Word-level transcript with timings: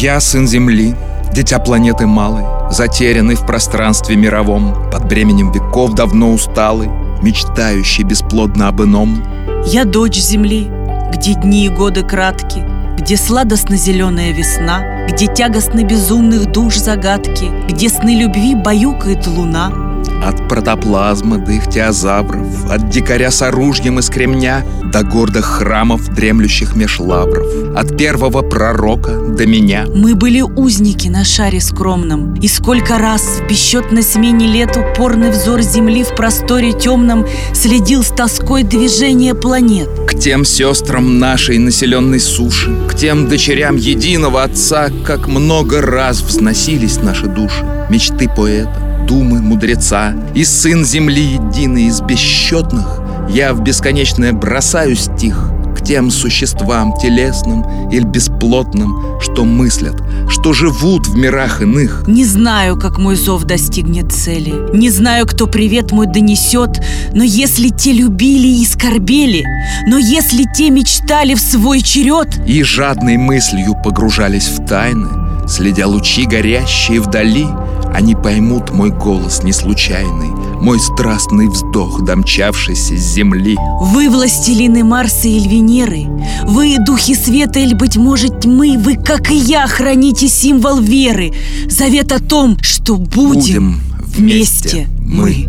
Я 0.00 0.18
сын 0.18 0.48
Земли, 0.48 0.94
дитя 1.34 1.58
планеты 1.58 2.06
малой, 2.06 2.44
Затерянный 2.70 3.34
в 3.34 3.44
пространстве 3.44 4.16
мировом, 4.16 4.90
Под 4.90 5.06
бременем 5.06 5.52
веков 5.52 5.92
давно 5.92 6.32
усталый, 6.32 6.88
Мечтающий 7.20 8.04
бесплодно 8.04 8.68
об 8.68 8.82
ином. 8.82 9.22
Я 9.66 9.84
дочь 9.84 10.16
Земли, 10.16 10.70
где 11.12 11.34
дни 11.34 11.66
и 11.66 11.68
годы 11.68 12.02
кратки, 12.02 12.64
Где 12.98 13.18
сладостно-зеленая 13.18 14.32
весна, 14.32 15.06
Где 15.06 15.26
тягостны 15.26 15.84
безумных 15.84 16.50
душ 16.50 16.78
загадки, 16.78 17.50
Где 17.68 17.90
сны 17.90 18.22
любви 18.22 18.54
баюкает 18.54 19.26
луна— 19.26 19.70
от 20.22 20.48
протоплазмы 20.48 21.38
до 21.38 21.56
ихтиозавров, 21.56 22.70
От 22.70 22.90
дикаря 22.90 23.30
с 23.30 23.42
оружием 23.42 23.98
из 23.98 24.08
кремня 24.08 24.64
До 24.92 25.02
гордых 25.02 25.44
храмов, 25.44 26.08
дремлющих 26.14 26.76
меж 26.76 27.00
лавров, 27.00 27.46
От 27.76 27.96
первого 27.96 28.42
пророка 28.42 29.12
до 29.12 29.46
меня. 29.46 29.86
Мы 29.94 30.14
были 30.14 30.40
узники 30.40 31.08
на 31.08 31.24
шаре 31.24 31.60
скромном, 31.60 32.34
И 32.34 32.48
сколько 32.48 32.98
раз 32.98 33.22
в 33.22 33.48
бесчетной 33.48 34.02
смене 34.02 34.46
лет 34.46 34.76
Упорный 34.76 35.30
взор 35.30 35.62
Земли 35.62 36.04
в 36.04 36.14
просторе 36.14 36.72
темном 36.72 37.26
Следил 37.54 38.02
с 38.02 38.08
тоской 38.08 38.62
движения 38.62 39.34
планет. 39.34 39.88
К 40.06 40.18
тем 40.18 40.44
сестрам 40.44 41.18
нашей 41.18 41.58
населенной 41.58 42.20
суши, 42.20 42.74
К 42.88 42.94
тем 42.94 43.28
дочерям 43.28 43.76
единого 43.76 44.42
отца, 44.42 44.88
Как 45.04 45.28
много 45.28 45.80
раз 45.80 46.20
взносились 46.20 46.98
наши 47.02 47.26
души, 47.26 47.64
Мечты 47.88 48.28
поэта, 48.28 48.89
думы 49.10 49.42
мудреца, 49.42 50.14
И 50.36 50.44
сын 50.44 50.84
земли 50.84 51.32
единый 51.34 51.86
из 51.86 52.00
бесчетных, 52.00 53.00
Я 53.28 53.52
в 53.52 53.60
бесконечное 53.60 54.32
бросаю 54.32 54.94
стих 54.94 55.50
К 55.76 55.82
тем 55.82 56.12
существам 56.12 56.94
телесным 56.96 57.90
или 57.90 58.04
бесплотным, 58.04 59.20
Что 59.20 59.44
мыслят, 59.44 59.96
что 60.28 60.52
живут 60.52 61.08
в 61.08 61.16
мирах 61.16 61.60
иных. 61.60 62.04
Не 62.06 62.24
знаю, 62.24 62.78
как 62.78 62.98
мой 62.98 63.16
зов 63.16 63.42
достигнет 63.42 64.12
цели, 64.12 64.54
Не 64.72 64.90
знаю, 64.90 65.26
кто 65.26 65.48
привет 65.48 65.90
мой 65.90 66.06
донесет, 66.06 66.80
Но 67.12 67.24
если 67.24 67.70
те 67.70 67.92
любили 67.92 68.46
и 68.62 68.64
скорбели, 68.64 69.44
Но 69.88 69.98
если 69.98 70.44
те 70.54 70.70
мечтали 70.70 71.34
в 71.34 71.40
свой 71.40 71.80
черед, 71.80 72.28
И 72.46 72.62
жадной 72.62 73.16
мыслью 73.16 73.74
погружались 73.82 74.46
в 74.46 74.64
тайны, 74.66 75.08
Следя 75.48 75.88
лучи 75.88 76.26
горящие 76.26 77.00
вдали, 77.00 77.48
они 77.92 78.14
поймут 78.14 78.70
мой 78.70 78.90
голос 78.90 79.42
неслучайный, 79.42 80.30
Мой 80.60 80.78
страстный 80.78 81.48
вздох, 81.48 82.02
домчавшийся 82.04 82.96
с 82.96 83.14
земли. 83.14 83.56
Вы 83.80 84.08
властелины 84.08 84.84
Марса 84.84 85.28
или 85.28 85.48
Венеры, 85.48 86.06
Вы 86.44 86.76
духи 86.84 87.14
света 87.14 87.58
или, 87.58 87.74
быть 87.74 87.96
может, 87.96 88.40
тьмы, 88.40 88.76
Вы, 88.78 88.96
как 88.96 89.30
и 89.30 89.36
я, 89.36 89.66
храните 89.66 90.28
символ 90.28 90.78
веры, 90.78 91.32
Завет 91.68 92.12
о 92.12 92.20
том, 92.20 92.58
что 92.62 92.96
будем, 92.96 93.34
будем 93.34 93.80
вместе, 94.00 94.86
вместе 94.86 94.88
мы. 95.04 95.46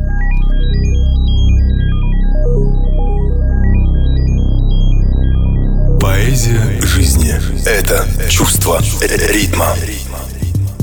Поэзия 6.00 6.81
жизни– 6.81 7.34
это 7.66 8.06
чувство 8.30 8.81
ритма. 9.01 9.75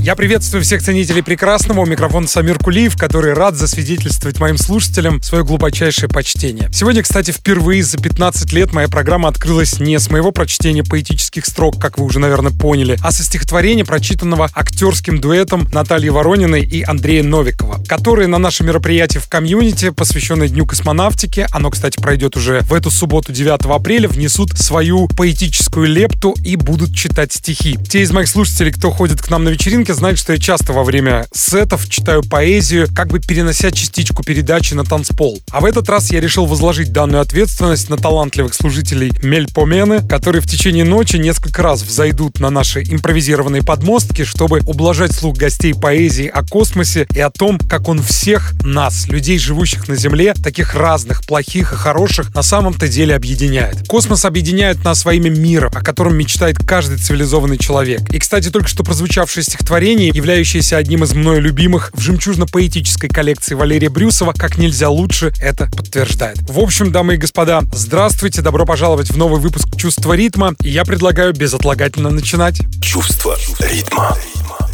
Я 0.01 0.15
приветствую 0.15 0.63
всех 0.63 0.81
ценителей 0.81 1.21
прекрасного. 1.21 1.81
У 1.81 1.85
микрофона 1.85 2.25
Самир 2.25 2.57
Кулиев, 2.57 2.97
который 2.97 3.33
рад 3.33 3.55
засвидетельствовать 3.55 4.39
моим 4.39 4.57
слушателям 4.57 5.21
свое 5.21 5.43
глубочайшее 5.43 6.07
почтение. 6.07 6.69
Сегодня, 6.73 7.03
кстати, 7.03 7.31
впервые 7.31 7.83
за 7.83 7.97
15 7.97 8.53
лет 8.53 8.71
моя 8.71 8.87
программа 8.87 9.27
открылась 9.27 9.77
не 9.81 9.99
с 9.99 10.09
моего 10.09 10.31
прочтения 10.31 10.85
поэтических 10.85 11.45
строк, 11.45 11.81
как 11.81 11.97
вы 11.97 12.05
уже, 12.05 12.19
наверное, 12.19 12.53
поняли, 12.53 12.97
а 13.03 13.11
со 13.11 13.23
стихотворения, 13.23 13.83
прочитанного 13.83 14.49
актерским 14.55 15.19
дуэтом 15.19 15.67
Натальи 15.73 16.07
Ворониной 16.07 16.63
и 16.63 16.81
Андрея 16.81 17.23
Новикова, 17.23 17.83
которые 17.85 18.29
на 18.29 18.37
нашем 18.37 18.67
мероприятии 18.67 19.17
в 19.17 19.27
комьюнити, 19.27 19.89
посвященное 19.89 20.47
Дню 20.47 20.65
космонавтики, 20.65 21.45
оно, 21.51 21.71
кстати, 21.71 21.99
пройдет 21.99 22.37
уже 22.37 22.61
в 22.61 22.73
эту 22.73 22.89
субботу 22.89 23.33
9 23.33 23.65
апреля, 23.65 24.07
внесут 24.07 24.57
свою 24.57 25.09
поэтическую 25.09 25.87
лепту 25.87 26.35
и 26.41 26.55
будут 26.55 26.95
читать 26.95 27.33
стихи. 27.33 27.77
Те 27.89 28.01
из 28.01 28.11
моих 28.11 28.29
слушателей, 28.29 28.71
кто 28.71 28.91
ходит 28.91 29.21
к 29.21 29.29
нам 29.29 29.43
на 29.43 29.49
вечеринки, 29.49 29.88
Янки 29.89 29.99
знает, 29.99 30.19
что 30.19 30.33
я 30.33 30.39
часто 30.39 30.71
во 30.71 30.83
время 30.83 31.25
сетов 31.33 31.89
читаю 31.89 32.21
поэзию, 32.21 32.87
как 32.95 33.07
бы 33.07 33.19
перенося 33.19 33.71
частичку 33.71 34.23
передачи 34.23 34.75
на 34.75 34.83
танцпол. 34.83 35.41
А 35.51 35.61
в 35.61 35.65
этот 35.65 35.89
раз 35.89 36.11
я 36.11 36.21
решил 36.21 36.45
возложить 36.45 36.91
данную 36.91 37.21
ответственность 37.21 37.89
на 37.89 37.97
талантливых 37.97 38.53
служителей 38.53 39.11
Мельпомены, 39.23 40.07
которые 40.07 40.41
в 40.41 40.47
течение 40.47 40.85
ночи 40.85 41.15
несколько 41.15 41.63
раз 41.63 41.81
взойдут 41.81 42.39
на 42.39 42.51
наши 42.51 42.83
импровизированные 42.83 43.63
подмостки, 43.63 44.25
чтобы 44.25 44.59
ублажать 44.59 45.11
слух 45.11 45.37
гостей 45.37 45.73
поэзии 45.73 46.27
о 46.27 46.43
космосе 46.43 47.07
и 47.15 47.19
о 47.19 47.31
том, 47.31 47.57
как 47.57 47.87
он 47.87 48.01
всех 48.03 48.53
нас, 48.63 49.07
людей, 49.07 49.39
живущих 49.39 49.87
на 49.87 49.95
Земле, 49.95 50.35
таких 50.35 50.75
разных, 50.75 51.23
плохих 51.25 51.73
и 51.73 51.75
хороших, 51.75 52.35
на 52.35 52.43
самом-то 52.43 52.87
деле 52.87 53.15
объединяет. 53.15 53.87
Космос 53.87 54.25
объединяет 54.25 54.83
нас 54.83 55.03
во 55.03 55.13
имя 55.15 55.29
о 55.73 55.81
котором 55.81 56.15
мечтает 56.15 56.59
каждый 56.59 56.97
цивилизованный 56.97 57.57
человек. 57.57 58.01
И, 58.13 58.19
кстати, 58.19 58.49
только 58.49 58.67
что 58.67 58.83
прозвучавшее 58.83 59.43
стихотворение 59.43 59.78
стихотворение, 59.79 60.11
являющееся 60.13 60.75
одним 60.75 61.05
из 61.05 61.13
мною 61.13 61.41
любимых 61.41 61.91
в 61.93 62.01
жемчужно-поэтической 62.01 63.07
коллекции 63.07 63.55
Валерия 63.55 63.89
Брюсова, 63.89 64.33
как 64.33 64.57
нельзя 64.57 64.89
лучше 64.89 65.31
это 65.39 65.69
подтверждает. 65.71 66.37
В 66.49 66.59
общем, 66.59 66.91
дамы 66.91 67.13
и 67.13 67.17
господа, 67.17 67.61
здравствуйте, 67.73 68.41
добро 68.41 68.65
пожаловать 68.65 69.09
в 69.09 69.17
новый 69.17 69.39
выпуск 69.39 69.67
«Чувство 69.77 70.13
ритма», 70.13 70.53
и 70.61 70.69
я 70.69 70.83
предлагаю 70.83 71.33
безотлагательно 71.33 72.09
начинать. 72.09 72.59
Чувство 72.81 73.37
ритма. 73.61 74.17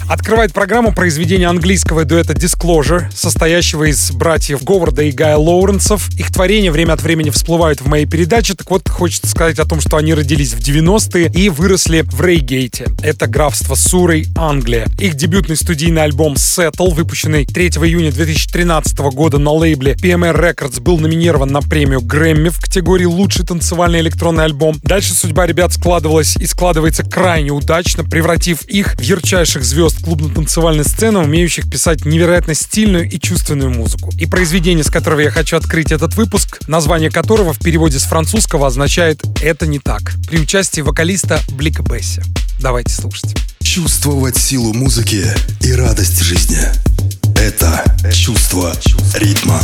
Открывает 0.07 0.53
программу 0.53 0.93
произведение 0.93 1.47
английского 1.47 2.05
дуэта 2.05 2.33
Disclosure, 2.33 3.05
состоящего 3.11 3.85
из 3.85 4.11
братьев 4.11 4.63
Говарда 4.63 5.01
и 5.01 5.11
Гая 5.11 5.35
Лоуренсов. 5.35 6.09
Их 6.19 6.31
творения 6.31 6.71
время 6.71 6.93
от 6.93 7.01
времени 7.01 7.31
всплывают 7.31 7.81
в 7.81 7.87
моей 7.87 8.05
передаче, 8.05 8.53
так 8.53 8.69
вот, 8.69 8.87
хочется 8.87 9.27
сказать 9.27 9.57
о 9.57 9.65
том, 9.65 9.81
что 9.81 9.97
они 9.97 10.13
родились 10.13 10.53
в 10.53 10.59
90-е 10.59 11.31
и 11.33 11.49
выросли 11.49 12.01
в 12.01 12.21
Рейгейте. 12.21 12.87
Это 13.01 13.25
графство 13.25 13.73
Сурей, 13.73 14.27
Англия. 14.35 14.85
Их 14.99 15.15
дебютный 15.15 15.55
студийный 15.55 16.03
альбом 16.03 16.33
Settle, 16.33 16.93
выпущенный 16.93 17.47
3 17.47 17.69
июня 17.69 18.11
2013 18.11 18.97
года 18.99 19.39
на 19.39 19.51
лейбле 19.51 19.93
PMR 19.93 20.39
Records, 20.39 20.81
был 20.81 20.99
номинирован 20.99 21.49
на 21.49 21.63
премию 21.63 22.01
Грэмми 22.01 22.49
в 22.49 22.59
категории 22.59 23.05
«Лучший 23.05 23.43
танцевальный 23.43 24.01
электронный 24.01 24.43
альбом». 24.43 24.79
Дальше 24.83 25.15
судьба 25.15 25.47
ребят 25.47 25.73
складывалась 25.73 26.37
и 26.37 26.45
складывается 26.45 27.03
крайне 27.03 27.49
удачно, 27.49 28.03
превратив 28.03 28.61
их 28.63 28.93
в 28.95 29.01
ярчайших 29.01 29.63
звезд 29.63 29.94
звезд 29.95 30.03
клубно-танцевальной 30.03 30.83
сцены, 30.83 31.19
умеющих 31.19 31.69
писать 31.69 32.05
невероятно 32.05 32.53
стильную 32.53 33.09
и 33.09 33.19
чувственную 33.19 33.71
музыку. 33.71 34.11
И 34.17 34.25
произведение, 34.25 34.83
с 34.83 34.89
которого 34.89 35.21
я 35.21 35.31
хочу 35.31 35.57
открыть 35.57 35.91
этот 35.91 36.15
выпуск, 36.15 36.59
название 36.67 37.09
которого 37.09 37.53
в 37.53 37.59
переводе 37.59 37.99
с 37.99 38.03
французского 38.03 38.67
означает 38.67 39.21
«Это 39.41 39.67
не 39.67 39.79
так», 39.79 40.13
при 40.27 40.39
участии 40.39 40.81
вокалиста 40.81 41.39
Блика 41.51 41.83
Бесси. 41.83 42.21
Давайте 42.59 42.93
слушать. 42.93 43.35
Чувствовать 43.61 44.37
силу 44.37 44.73
музыки 44.73 45.25
и 45.61 45.73
радость 45.73 46.21
жизни– 46.21 46.59
это 47.37 47.83
чувство 48.13 48.73
ритма. 49.15 49.59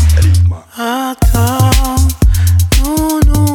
Attends, 0.78 2.08
nous 2.80 3.20
nous 3.26 3.52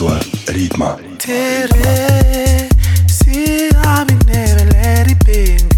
чувство 0.00 0.18
ритма. 0.48 0.98
Терпеть. 1.18 2.49
Mommy 3.90 4.14
never 4.26 4.66
let 4.66 5.10
it 5.10 5.26
be. 5.26 5.69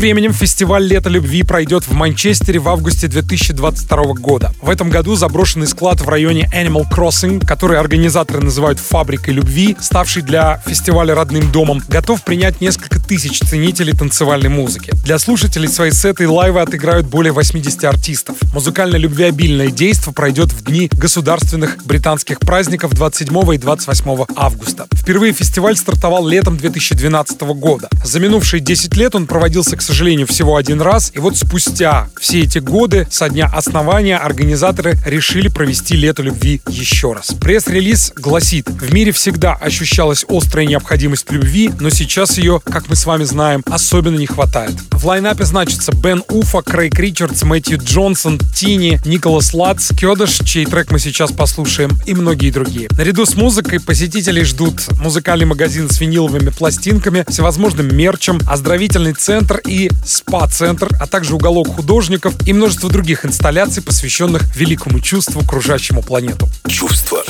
Временем 0.00 0.32
фестиваль 0.32 0.86
«Лето 0.86 1.10
любви» 1.10 1.42
пройдет 1.42 1.86
в 1.86 1.92
Манчестере 1.92 2.58
в 2.58 2.68
августе 2.68 3.06
2022 3.06 4.14
года. 4.14 4.52
В 4.62 4.70
этом 4.70 4.88
году 4.88 5.14
заброшенный 5.14 5.66
склад 5.66 6.00
в 6.00 6.08
районе 6.08 6.48
Animal 6.54 6.84
Crossing, 6.90 7.44
который 7.44 7.78
организаторы 7.78 8.40
называют 8.40 8.78
«фабрикой 8.78 9.34
любви», 9.34 9.76
ставший 9.78 10.22
для 10.22 10.62
фестиваля 10.66 11.14
родным 11.14 11.52
домом, 11.52 11.82
готов 11.88 12.22
принять 12.22 12.60
несколько 12.60 12.99
тысяч 13.10 13.40
ценителей 13.40 13.92
танцевальной 13.92 14.50
музыки. 14.50 14.92
Для 15.02 15.18
слушателей 15.18 15.66
свои 15.66 15.90
сеты 15.90 16.22
и 16.22 16.26
лайвы 16.26 16.60
отыграют 16.60 17.08
более 17.08 17.32
80 17.32 17.82
артистов. 17.82 18.36
Музыкально-любвеобильное 18.52 19.72
действо 19.72 20.12
пройдет 20.12 20.52
в 20.52 20.62
дни 20.62 20.88
государственных 20.92 21.84
британских 21.84 22.38
праздников 22.38 22.94
27 22.94 23.54
и 23.54 23.58
28 23.58 24.26
августа. 24.36 24.86
Впервые 24.94 25.32
фестиваль 25.32 25.76
стартовал 25.76 26.24
летом 26.28 26.56
2012 26.56 27.40
года. 27.40 27.88
За 28.04 28.20
минувшие 28.20 28.60
10 28.60 28.96
лет 28.96 29.16
он 29.16 29.26
проводился 29.26 29.76
к 29.76 29.82
сожалению, 29.82 30.28
всего 30.28 30.54
один 30.54 30.80
раз. 30.80 31.10
И 31.12 31.18
вот 31.18 31.36
спустя 31.36 32.08
все 32.20 32.42
эти 32.42 32.58
годы 32.58 33.08
со 33.10 33.28
дня 33.28 33.46
основания 33.46 34.18
организаторы 34.18 34.96
решили 35.04 35.48
провести 35.48 35.96
лето 35.96 36.22
любви 36.22 36.62
еще 36.68 37.12
раз. 37.12 37.32
Пресс-релиз 37.32 38.12
гласит, 38.14 38.68
в 38.68 38.94
мире 38.94 39.10
всегда 39.10 39.54
ощущалась 39.54 40.24
острая 40.28 40.66
необходимость 40.66 41.32
любви, 41.32 41.72
но 41.80 41.90
сейчас 41.90 42.38
ее, 42.38 42.60
как 42.62 42.88
мы 42.88 42.99
с 43.00 43.06
вами 43.06 43.24
знаем, 43.24 43.62
особенно 43.66 44.18
не 44.18 44.26
хватает. 44.26 44.74
В 44.90 45.06
лайнапе 45.06 45.44
значится 45.44 45.90
Бен 45.92 46.22
Уфа, 46.28 46.60
Крейг 46.60 46.98
Ричардс, 46.98 47.42
Мэтью 47.44 47.78
Джонсон, 47.82 48.38
Тини, 48.54 49.00
Николас 49.06 49.54
Латс, 49.54 49.88
Кёдыш, 49.98 50.40
чей 50.44 50.66
трек 50.66 50.90
мы 50.90 50.98
сейчас 50.98 51.32
послушаем, 51.32 51.98
и 52.04 52.12
многие 52.12 52.50
другие. 52.50 52.88
Наряду 52.90 53.24
с 53.24 53.36
музыкой 53.36 53.80
посетителей 53.80 54.44
ждут 54.44 54.86
музыкальный 55.00 55.46
магазин 55.46 55.88
с 55.88 55.98
виниловыми 55.98 56.50
пластинками, 56.50 57.24
всевозможным 57.26 57.96
мерчем, 57.96 58.38
оздоровительный 58.46 59.14
центр 59.14 59.62
и 59.66 59.90
спа-центр, 60.04 60.90
а 61.00 61.06
также 61.06 61.34
уголок 61.34 61.74
художников 61.74 62.34
и 62.46 62.52
множество 62.52 62.90
других 62.90 63.24
инсталляций, 63.24 63.82
посвященных 63.82 64.54
великому 64.54 65.00
чувству, 65.00 65.42
кружащему 65.42 66.02
планету. 66.02 66.50
Чувство. 66.68 67.24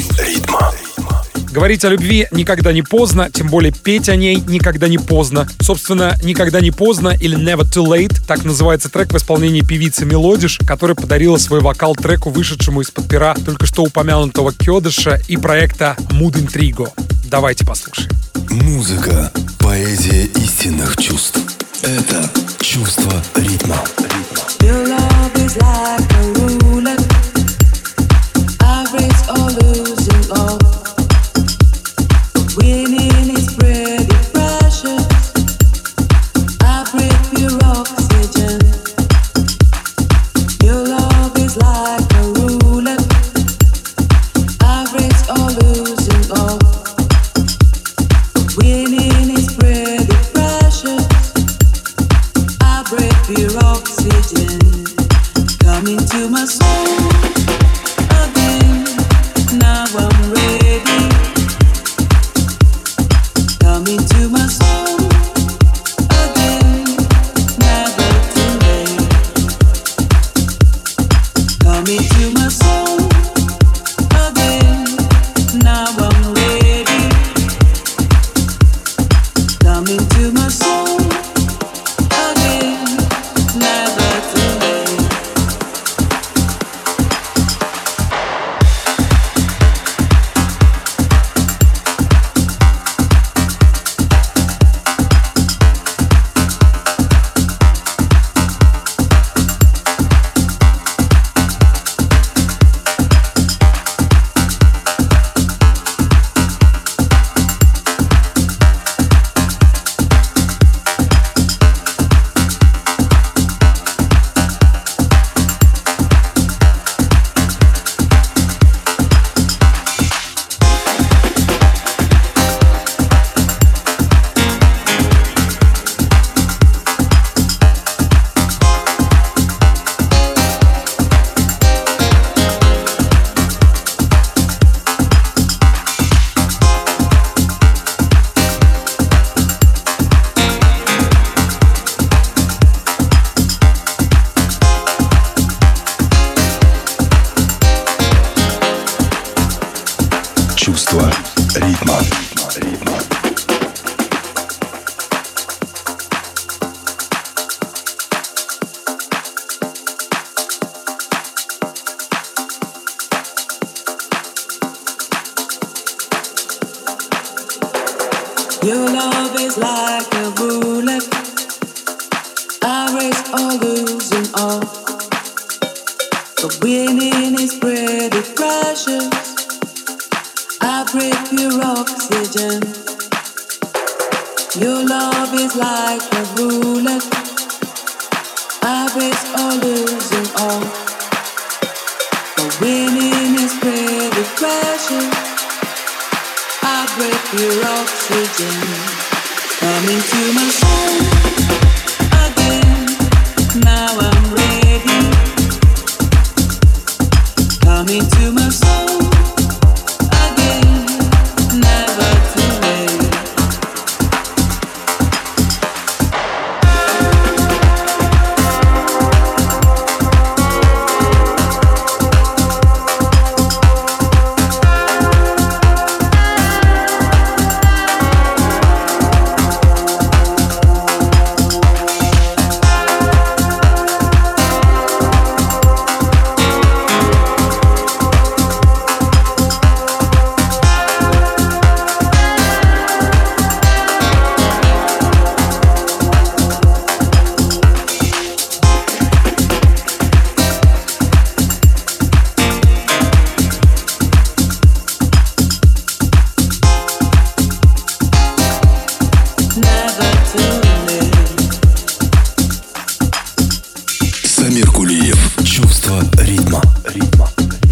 Говорить 1.51 1.85
о 1.85 1.89
любви 1.89 2.29
никогда 2.31 2.73
не 2.73 2.83
поздно, 2.83 3.29
тем 3.33 3.49
более 3.49 3.73
петь 3.73 4.09
о 4.09 4.15
ней 4.15 4.37
никогда 4.37 4.87
не 4.87 4.99
поздно. 4.99 5.49
Собственно, 5.61 6.17
«Никогда 6.23 6.61
не 6.61 6.71
поздно» 6.71 7.09
или 7.09 7.37
«Never 7.37 7.63
Too 7.63 7.85
Late»— 7.85 8.23
так 8.27 8.45
называется 8.45 8.89
трек 8.89 9.13
в 9.13 9.17
исполнении 9.17 9.63
певицы 9.63 10.05
Мелодиш, 10.05 10.59
которая 10.65 10.95
подарила 10.95 11.39
свой 11.39 11.61
вокал 11.61 11.97
треку, 11.97 12.31
вышедшему 12.31 12.83
из-под 12.83 13.09
пера 13.09 13.35
только 13.35 13.67
что 13.67 13.83
упомянутого 13.83 14.53
Кёдыша 14.53 15.21
и 15.27 15.37
проекта 15.37 15.97
Mood 16.11 16.35
Intrigo. 16.35 16.89
Давайте 17.25 17.67
послушаем. 17.67 18.11
Музыка— 18.49 19.33
поэзия 19.59 20.27
истинных 20.37 20.97
чувств. 20.99 21.41
Это 21.83 22.31
чувство 22.61 23.13
ритма. 23.35 23.77
Your 24.61 24.87
love 24.87 25.35
is 25.37 25.57
like 25.57 26.13
a 26.13 26.23
roulette. 26.39 27.01
I 28.61 28.87
raise 28.93 29.29
or 29.31 29.51
losing 29.61 30.31
all. 30.33 30.60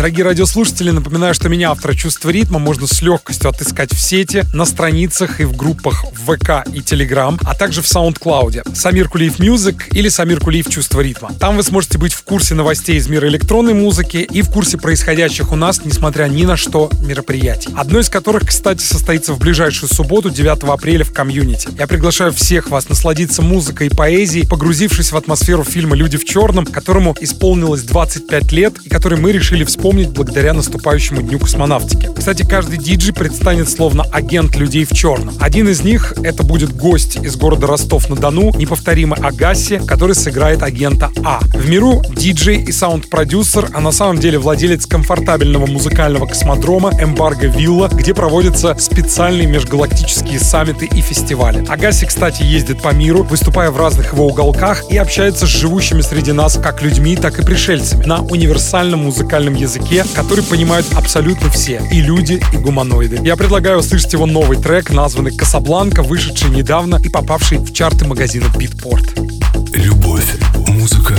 Дорогие 0.09 0.25
радиослушатели, 0.25 0.91
напоминаю, 0.91 1.35
что 1.35 1.51
меня, 1.51 1.71
автора 1.71 1.93
«Чувства 1.93 2.31
ритма», 2.31 2.59
можно 2.59 2.87
с 2.87 3.03
легкостью 3.03 3.51
отыскать 3.51 3.93
в 3.93 4.01
сети, 4.01 4.43
на 4.55 4.65
страницах 4.65 5.39
и 5.43 5.45
в 5.45 5.55
группах 5.55 6.07
ВК 6.15 6.67
и 6.73 6.81
Телеграм, 6.81 7.39
а 7.43 7.55
также 7.55 7.83
в 7.83 7.85
SoundCloud. 7.85 8.75
Самир 8.75 9.11
Кулиев 9.11 9.39
Music 9.39 9.95
или 9.95 10.09
Самир 10.09 10.41
Кулиев 10.41 10.71
«Чувство 10.71 11.03
ритма». 11.03 11.33
Там 11.39 11.59
вы 11.59 11.63
сможете 11.63 11.99
быть 11.99 12.15
в 12.15 12.23
курсе 12.23 12.55
новостей 12.55 12.97
из 12.97 13.07
мира 13.07 13.29
электронной 13.29 13.75
музыки 13.75 14.17
и 14.17 14.41
в 14.41 14.49
курсе 14.49 14.79
происходящих 14.79 15.53
у 15.53 15.57
нас, 15.57 15.85
несмотря 15.85 16.25
ни 16.25 16.47
на 16.47 16.57
что, 16.57 16.91
мероприятий. 17.03 17.69
Одно 17.77 17.99
из 17.99 18.09
которых, 18.09 18.49
кстати, 18.49 18.81
состоится 18.81 19.35
в 19.35 19.39
ближайшую 19.39 19.93
субботу, 19.93 20.31
9 20.31 20.71
апреля 20.71 21.05
в 21.05 21.13
Community. 21.13 21.69
Я 21.79 21.87
приглашаю 21.87 22.33
всех 22.33 22.71
вас 22.71 22.89
насладиться 22.89 23.43
музыкой 23.43 23.89
и 23.89 23.95
поэзией, 23.95 24.47
погрузившись 24.47 25.13
в 25.13 25.19
атмосферу 25.19 25.65
фильма 25.65 25.97
«Люди 25.97 26.17
в 26.17 26.25
черном», 26.25 26.65
которому 26.65 27.15
исполнилось 27.21 27.83
25 27.83 28.53
лет 28.53 28.75
и 28.85 28.89
который 28.89 29.19
мы 29.19 29.33
решили 29.33 29.65
вспомнить 29.65 29.98
благодаря 30.07 30.53
наступающему 30.53 31.23
Дню 31.23 31.39
космонавтики. 31.39 32.11
Кстати, 32.17 32.47
каждый 32.47 32.79
диджей 32.79 33.13
предстанет 33.13 33.69
словно 33.69 34.05
агент 34.13 34.57
людей 34.57 34.85
в 34.85 34.93
черном. 34.93 35.35
Один 35.41 35.69
из 35.69 35.83
них— 35.83 36.15
это 36.23 36.43
будет 36.43 36.77
гость 36.77 37.17
из 37.17 37.37
города 37.37 37.67
Ростов-на-Дону, 37.67 38.53
неповторимый 38.57 39.19
Агаси, 39.21 39.81
который 39.87 40.15
сыграет 40.15 40.63
агента 40.63 41.11
А. 41.25 41.41
В 41.55 41.69
миру 41.69 42.03
диджей 42.15 42.63
и 42.63 42.73
саунд-продюсер, 42.73 43.71
а 43.73 43.81
на 43.81 43.93
самом 43.93 44.19
деле 44.19 44.39
владелец 44.39 44.87
комфортабельного 44.87 45.67
музыкального 45.67 46.27
космодрома 46.27 46.91
Эмбарго 47.01 47.47
Вилла, 47.47 47.89
где 47.93 48.15
проводятся 48.15 48.77
специальные 48.79 49.47
межгалактические 49.47 50.39
саммиты 50.39 50.87
и 50.87 51.01
фестивали. 51.01 51.65
Агаси, 51.69 52.07
кстати, 52.07 52.43
ездит 52.43 52.83
по 52.83 52.93
миру, 52.93 53.23
выступая 53.23 53.71
в 53.71 53.77
разных 53.77 54.13
его 54.13 54.27
уголках 54.27 54.91
и 54.91 54.97
общается 54.97 55.47
с 55.47 55.49
живущими 55.49 56.01
среди 56.01 56.33
нас 56.33 56.59
как 56.63 56.83
людьми, 56.83 57.17
так 57.17 57.39
и 57.39 57.43
пришельцами 57.43 58.05
на 58.05 58.21
универсальном 58.23 59.05
музыкальном 59.05 59.55
языке, 59.55 59.88
который 60.15 60.45
понимают 60.45 60.87
абсолютно 60.95 61.51
все, 61.51 61.81
и 61.91 62.01
люди, 62.01 62.43
и 62.53 62.57
гуманоиды. 62.57 63.21
Я 63.25 63.37
предлагаю 63.37 63.79
услышать 63.79 64.13
его 64.13 64.27
новый 64.27 64.59
трек, 64.59 64.91
названный 64.91 65.35
«Касабланка», 65.35 66.03
вышедший 66.03 66.51
недавно 66.51 67.01
и 67.03 67.09
попавший 67.09 67.59
в 67.59 67.73
чарты 67.73 68.07
магазина 68.07 68.47
Beatport. 68.55 69.75
Любовь, 69.75 70.37
музыка 70.67 71.15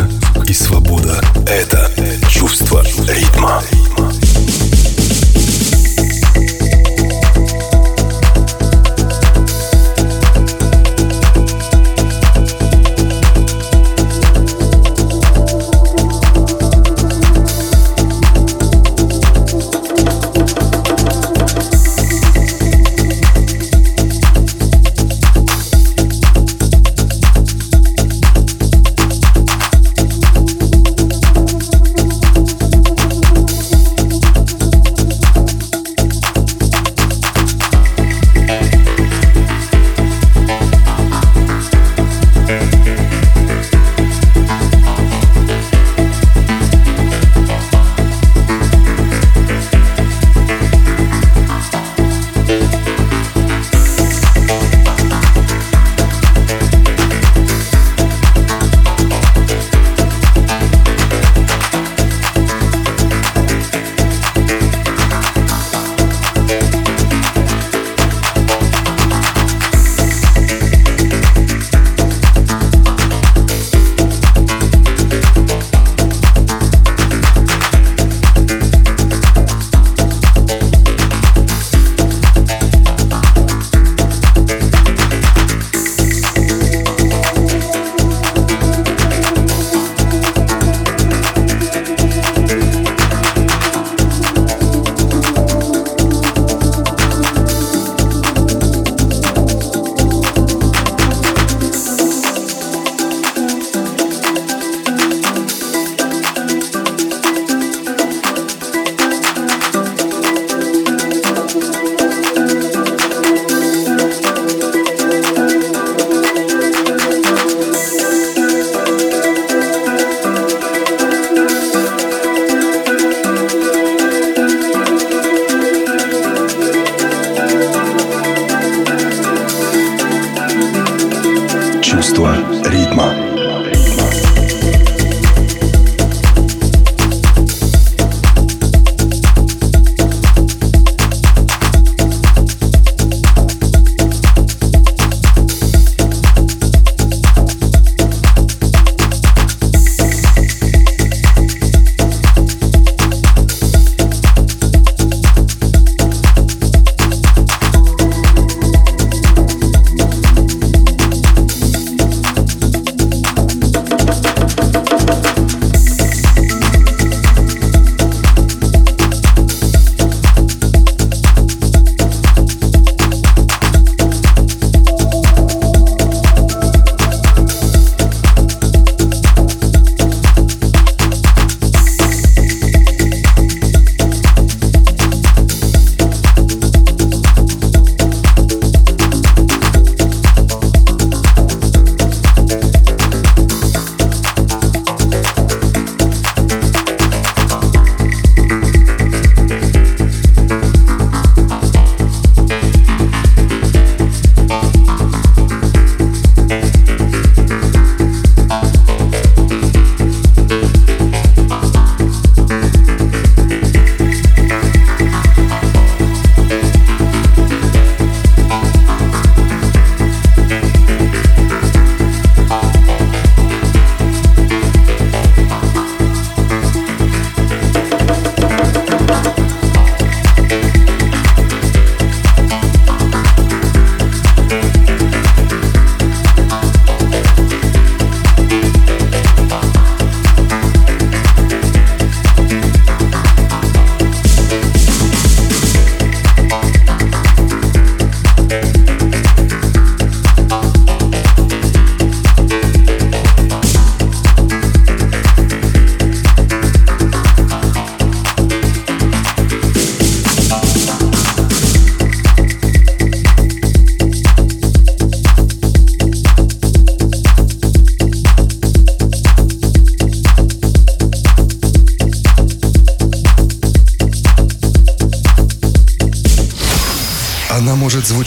и 0.47 0.53
свобода— 0.53 1.21
это 1.47 1.91
чувство 2.29 2.83
ритма. 3.07 3.63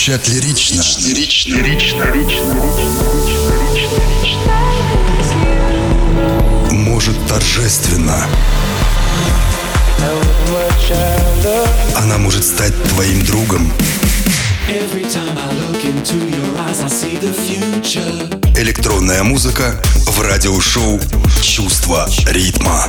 Может 0.03 0.27
звучать 0.27 0.29
лирично. 0.29 0.83
Лирично. 1.07 1.55
Лирично. 1.55 2.05
Может 6.73 7.27
торжественно. 7.29 8.27
Она 11.95 12.19
может 12.19 12.45
стать 12.45 12.73
твоим 12.89 13.25
другом. 13.25 13.73
Электронная 18.57 19.23
музыка 19.23 19.81
в 20.07 20.21
радиошоу 20.21 21.01
«Чувство 21.43 22.09
ритма». 22.27 22.89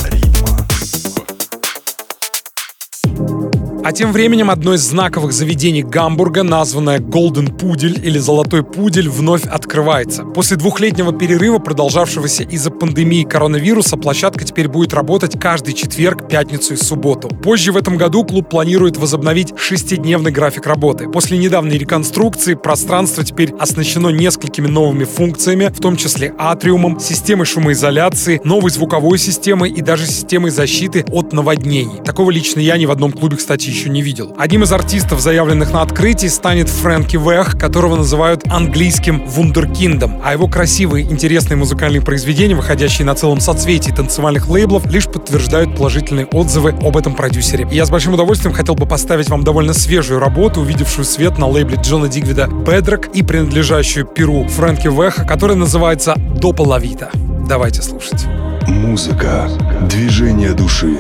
А 3.86 3.92
тем 3.92 4.14
временем 4.14 4.50
одно 4.50 4.76
из 4.76 4.80
знаковых 4.80 5.34
заведений 5.34 5.84
Гамбурга, 5.84 6.44
названное 6.44 7.00
Golden 7.00 7.54
Пудель 7.54 8.00
или 8.02 8.18
Золотой 8.18 8.64
Пудель, 8.64 9.10
вновь 9.10 9.44
открывается. 9.44 10.24
После 10.24 10.56
двухлетнего 10.56 11.12
перерыва, 11.12 11.60
продолжавшегося 11.60 12.44
из-за 12.44 12.72
пандемии 12.72 13.24
коронавируса, 13.24 13.98
площадка 13.98 14.46
теперь 14.46 14.70
будет 14.70 14.94
работать 14.94 15.38
каждый 15.38 15.74
четверг, 15.74 16.30
пятницу 16.30 16.76
и 16.76 16.78
субботу. 16.78 17.28
Позже 17.28 17.74
в 17.74 17.78
этом 17.78 17.98
году 17.98 18.24
клуб 18.24 18.50
планирует 18.50 18.96
возобновить 18.96 19.52
шестидневный 19.58 20.32
график 20.32 20.66
работы. 20.66 21.10
После 21.10 21.38
недавней 21.38 21.78
реконструкции 21.78 22.54
пространство 22.54 23.26
теперь 23.26 23.54
оснащено 23.60 24.08
несколькими 24.08 24.68
новыми 24.68 25.04
функциями, 25.04 25.66
в 25.66 25.82
том 25.82 25.98
числе 25.98 26.34
атриумом, 26.38 27.02
системой 27.02 27.46
шумоизоляции, 27.46 28.40
новой 28.46 28.72
звуковой 28.72 29.18
системой 29.18 29.72
и 29.72 29.82
даже 29.82 30.08
системой 30.08 30.52
защиты 30.52 31.04
от 31.12 31.34
наводнений. 31.34 32.02
Такого 32.06 32.32
лично 32.32 32.62
я 32.62 32.78
ни 32.78 32.86
в 32.86 32.92
одном 32.92 33.12
клубе, 33.12 33.36
кстати, 33.36 33.73
еще 33.74 33.90
не 33.90 34.02
видел. 34.02 34.36
Одним 34.38 34.64
из 34.64 34.72
артистов, 34.72 35.20
заявленных 35.20 35.74
на 35.74 35.82
открытии, 35.82 36.28
станет 36.28 36.70
Фрэнки 36.70 37.18
Вэх, 37.18 37.58
которого 37.58 37.96
называют 37.96 38.44
английским 38.48 39.26
вундеркиндом, 39.26 40.22
а 40.24 40.34
его 40.34 40.48
красивые, 40.48 41.06
интересные 41.06 41.58
музыкальные 41.58 42.02
произведения, 42.02 42.56
выходящие 42.56 43.06
на 43.06 43.16
целом 43.16 43.40
соцветии 43.40 43.92
танцевальных 43.92 44.48
лейблов, 44.48 44.86
лишь 44.86 45.08
подтверждают 45.08 45.76
положительные 45.76 46.28
отзывы 46.28 46.76
об 46.82 46.96
этом 46.96 47.16
продюсере. 47.16 47.68
И 47.72 47.76
я 47.76 47.86
с 47.86 47.90
большим 47.90 48.14
удовольствием 48.14 48.54
хотел 48.56 48.76
бы 48.76 48.86
поставить 48.86 49.30
вам 49.30 49.44
довольно 49.44 49.74
свежую 49.74 50.20
работу, 50.20 50.62
увидевшую 50.62 51.06
свет 51.06 51.38
на 51.40 51.48
лейбле 51.48 51.80
Джона 51.82 52.08
Дигвида 52.08 52.48
Бедрок 52.48 53.08
и 53.16 53.24
принадлежащую 53.24 54.06
Перу 54.06 54.48
Фрэнки 54.48 54.88
Веха, 54.88 55.26
которая 55.26 55.58
называется 55.58 56.16
«Дополовита». 56.18 57.10
Давайте 57.48 57.82
слушать. 57.82 58.26
Музыка, 58.68 59.50
движение 59.90 60.54
души. 60.54 61.00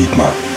Чувство 0.00 0.49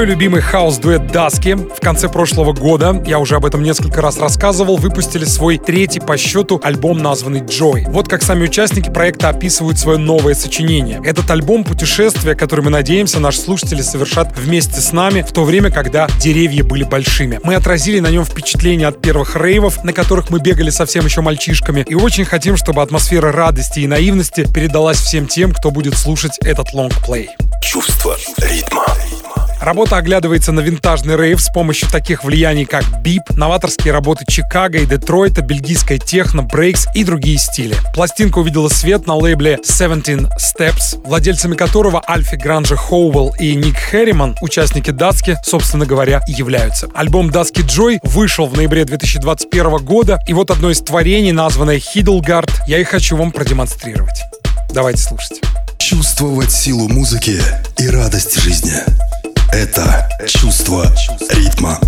ритма. 0.00 0.10
любимый 0.10 0.40
хаус-дуэт 0.40 1.12
Dusky 1.12 1.54
в 1.54 1.80
конце 1.80 2.08
прошлого 2.08 2.52
года, 2.52 3.02
я 3.06 3.18
уже 3.18 3.36
об 3.36 3.44
этом 3.44 3.62
несколько 3.62 4.00
раз 4.00 4.18
рассказывал, 4.18 4.76
выпустили 4.76 5.24
свой 5.24 5.58
третий 5.58 6.00
по 6.00 6.16
счету 6.16 6.60
альбом, 6.62 6.98
названный 6.98 7.40
«Joy». 7.40 7.90
Вот 7.90 8.08
как 8.08 8.22
сами 8.22 8.44
участники 8.44 8.90
проекта 8.90 9.28
описывают 9.28 9.78
свое 9.78 9.98
новое 9.98 10.34
сочинение. 10.34 11.00
Этот 11.04 11.30
альбом— 11.30 11.64
путешествие, 11.70 12.34
которое 12.34 12.62
мы 12.62 12.70
надеемся, 12.70 13.20
наши 13.20 13.40
слушатели 13.40 13.82
совершат 13.82 14.36
вместе 14.36 14.80
с 14.80 14.92
нами 14.92 15.22
в 15.22 15.32
то 15.32 15.44
время, 15.44 15.70
когда 15.70 16.08
деревья 16.18 16.64
были 16.64 16.84
большими. 16.84 17.40
Мы 17.42 17.54
отразили 17.54 18.00
на 18.00 18.10
нем 18.10 18.24
впечатления 18.24 18.86
от 18.86 19.00
первых 19.00 19.36
рейвов, 19.36 19.84
на 19.84 19.92
которых 19.92 20.30
мы 20.30 20.40
бегали 20.40 20.70
совсем 20.70 21.04
еще 21.04 21.20
мальчишками, 21.20 21.84
и 21.88 21.94
очень 21.94 22.24
хотим, 22.24 22.56
чтобы 22.56 22.82
атмосфера 22.82 23.32
радости 23.32 23.80
и 23.80 23.86
наивности 23.86 24.46
передалась 24.52 24.98
всем 24.98 25.26
тем, 25.26 25.52
кто 25.52 25.70
будет 25.70 25.96
слушать 25.96 26.38
этот 26.40 26.72
лонгплей. 26.72 27.30
Чувство 27.62 28.16
ритма. 28.38 28.86
Работа 29.60 29.98
оглядывается 29.98 30.52
на 30.52 30.60
винтажный 30.60 31.16
рейв 31.16 31.40
с 31.40 31.52
помощью 31.52 31.90
таких 31.90 32.24
влияний, 32.24 32.64
как 32.64 32.84
бип, 33.02 33.22
новаторские 33.30 33.92
работы 33.92 34.24
Чикаго 34.26 34.78
и 34.78 34.86
Детройта, 34.86 35.42
бельгийская 35.42 35.98
техно, 35.98 36.42
брейкс 36.42 36.88
и 36.94 37.04
другие 37.04 37.38
стили. 37.38 37.76
Пластинка 37.94 38.38
увидела 38.38 38.68
свет 38.68 39.06
на 39.06 39.16
лейбле 39.16 39.58
17 39.62 40.28
Steps, 40.38 41.06
владельцами 41.06 41.56
которого 41.56 42.02
Альфи 42.08 42.36
Гранжа 42.36 42.76
Хоуэлл 42.76 43.34
и 43.38 43.54
Ник 43.54 43.76
Хэрриман, 43.76 44.34
участники 44.40 44.90
Даски, 44.90 45.36
собственно 45.44 45.84
говоря, 45.84 46.22
являются. 46.26 46.88
Альбом 46.94 47.30
Даски 47.30 47.60
Джой 47.60 48.00
вышел 48.02 48.46
в 48.46 48.56
ноябре 48.56 48.86
2021 48.86 49.76
года, 49.84 50.18
и 50.26 50.32
вот 50.32 50.50
одно 50.50 50.70
из 50.70 50.80
творений, 50.80 51.32
названное 51.32 51.78
Хиддлгард, 51.78 52.50
я 52.66 52.78
и 52.78 52.84
хочу 52.84 53.16
вам 53.16 53.30
продемонстрировать. 53.30 54.22
Давайте 54.72 55.02
слушать. 55.02 55.40
Чувствовать 55.78 56.50
силу 56.50 56.88
музыки 56.88 57.40
и 57.78 57.88
радость 57.88 58.40
жизни. 58.40 58.72
Это 59.52 60.08
чувство 60.26 60.86
ритма. 61.30 61.78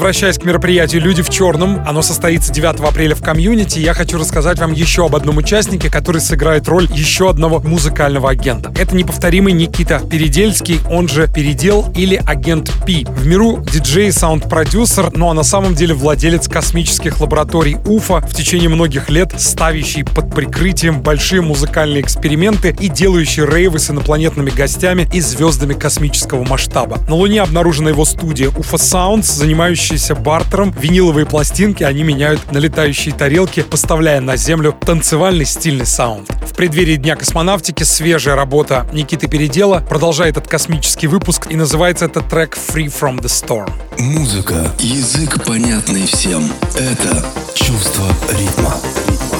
Возвращаясь 0.00 0.38
к 0.38 0.44
мероприятию 0.44 1.02
«Люди 1.02 1.20
в 1.20 1.28
черном», 1.28 1.86
оно 1.86 2.00
состоится 2.00 2.50
9 2.50 2.80
апреля 2.80 3.14
в 3.14 3.22
комьюнити, 3.22 3.80
я 3.80 3.92
хочу 3.92 4.16
рассказать 4.16 4.58
вам 4.58 4.72
еще 4.72 5.04
об 5.04 5.14
одном 5.14 5.36
участнике, 5.36 5.90
который 5.90 6.22
сыграет 6.22 6.68
роль 6.68 6.88
еще 6.90 7.28
одного 7.28 7.60
музыкального 7.60 8.30
агента. 8.30 8.72
Это 8.78 8.96
неповторимый 8.96 9.52
Никита 9.52 10.00
Передельский, 10.00 10.80
он 10.90 11.06
же 11.06 11.28
Передел 11.28 11.92
или 11.94 12.16
агент 12.16 12.72
Пи. 12.86 13.04
В 13.10 13.26
миру 13.26 13.58
диджей, 13.58 14.10
саунд-продюсер, 14.10 15.10
ну 15.14 15.28
а 15.28 15.34
на 15.34 15.42
самом 15.42 15.74
деле 15.74 15.92
владелец 15.92 16.48
космических 16.48 17.20
лабораторий 17.20 17.76
УФА, 17.84 18.20
в 18.20 18.34
течение 18.34 18.70
многих 18.70 19.10
лет 19.10 19.34
ставящий 19.36 20.06
под 20.06 20.34
прикрытием 20.34 21.02
большие 21.02 21.42
музыкальные 21.42 22.00
эксперименты 22.00 22.74
и 22.80 22.88
делающий 22.88 23.44
рейвы 23.44 23.78
с 23.78 23.90
инопланетными 23.90 24.48
гостями 24.48 25.06
и 25.12 25.20
звездами 25.20 25.74
космического 25.74 26.42
масштаба. 26.42 27.00
На 27.06 27.16
Луне 27.16 27.42
обнаружена 27.42 27.90
его 27.90 28.06
студия 28.06 28.48
Уфа 28.48 28.76
Sounds, 28.76 29.44
занимающаяся 29.90 30.14
бартером. 30.14 30.74
Виниловые 30.78 31.26
пластинки 31.26 31.82
они 31.82 32.02
меняют 32.02 32.52
на 32.52 32.58
летающие 32.58 33.14
тарелки, 33.14 33.62
поставляя 33.62 34.20
на 34.20 34.36
Землю 34.36 34.72
танцевальный 34.72 35.44
стильный 35.44 35.86
саунд. 35.86 36.30
В 36.46 36.54
преддверии 36.54 36.96
Дня 36.96 37.16
космонавтики 37.16 37.82
свежая 37.82 38.36
работа 38.36 38.86
Никиты 38.92 39.26
Передела 39.28 39.80
продолжает 39.80 40.36
этот 40.36 40.50
космический 40.50 41.06
выпуск 41.06 41.46
и 41.50 41.56
называется 41.56 42.04
этот 42.04 42.28
трек 42.28 42.56
Free 42.56 42.86
from 42.86 43.20
the 43.20 43.26
Storm. 43.26 43.70
Музыка, 43.98 44.72
язык 44.78 45.44
понятный 45.44 46.06
всем. 46.06 46.50
Это 46.76 47.24
чувство 47.54 48.06
ритма. 48.30 48.74
Чувство 49.08 49.39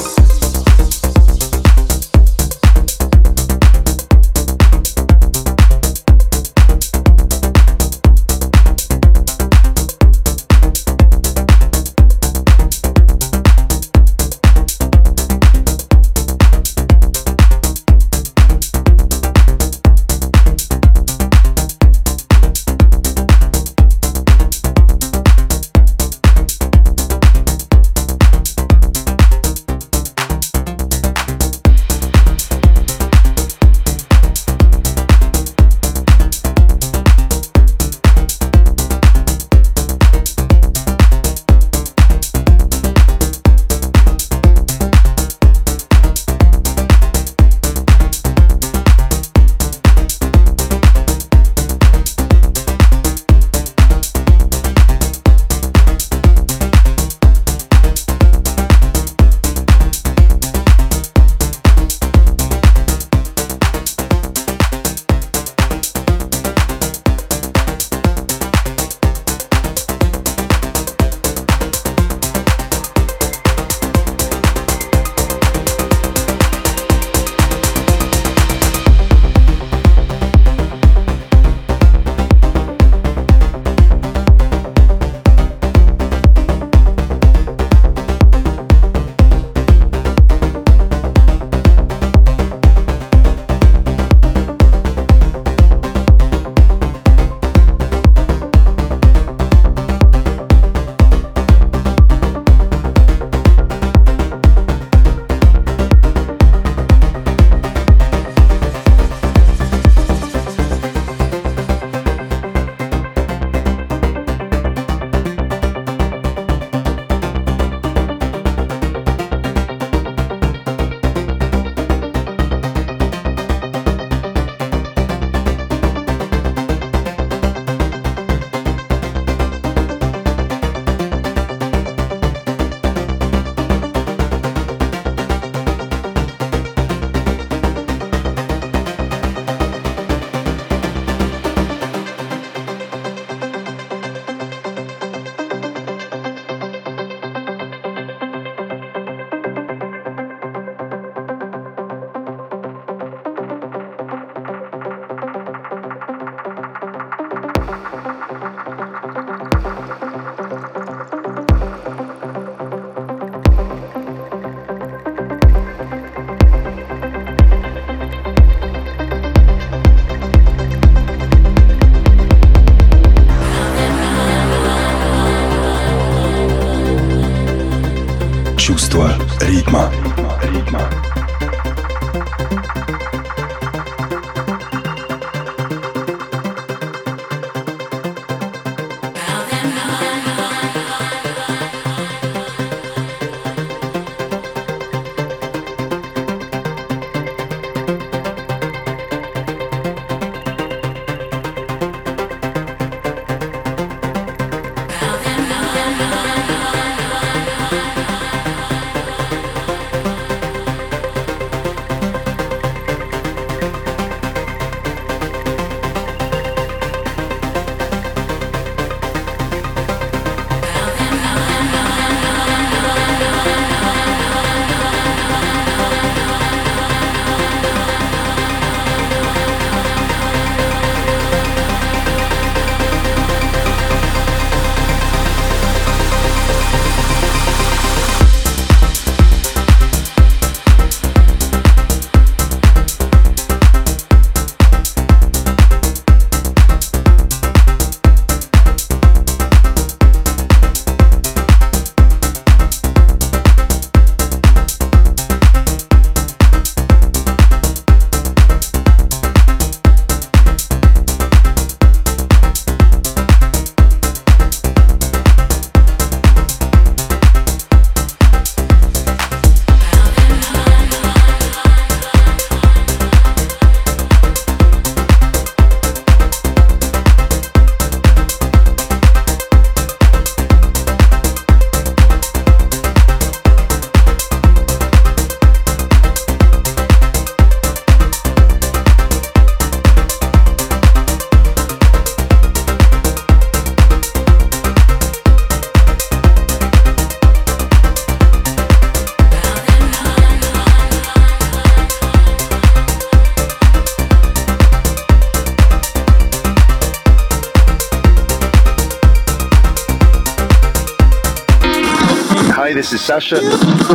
Sasha. 313.10 313.40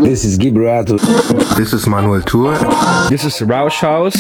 This 0.01 0.26
is 0.26 0.38
Gibrato. 0.38 0.99
This 1.55 1.72
is 1.72 1.88
Manuel 1.88 2.22
Tour. 2.22 2.53
This 3.07 3.24
is 3.24 3.41
Rausch 3.41 3.80
House. 3.80 4.18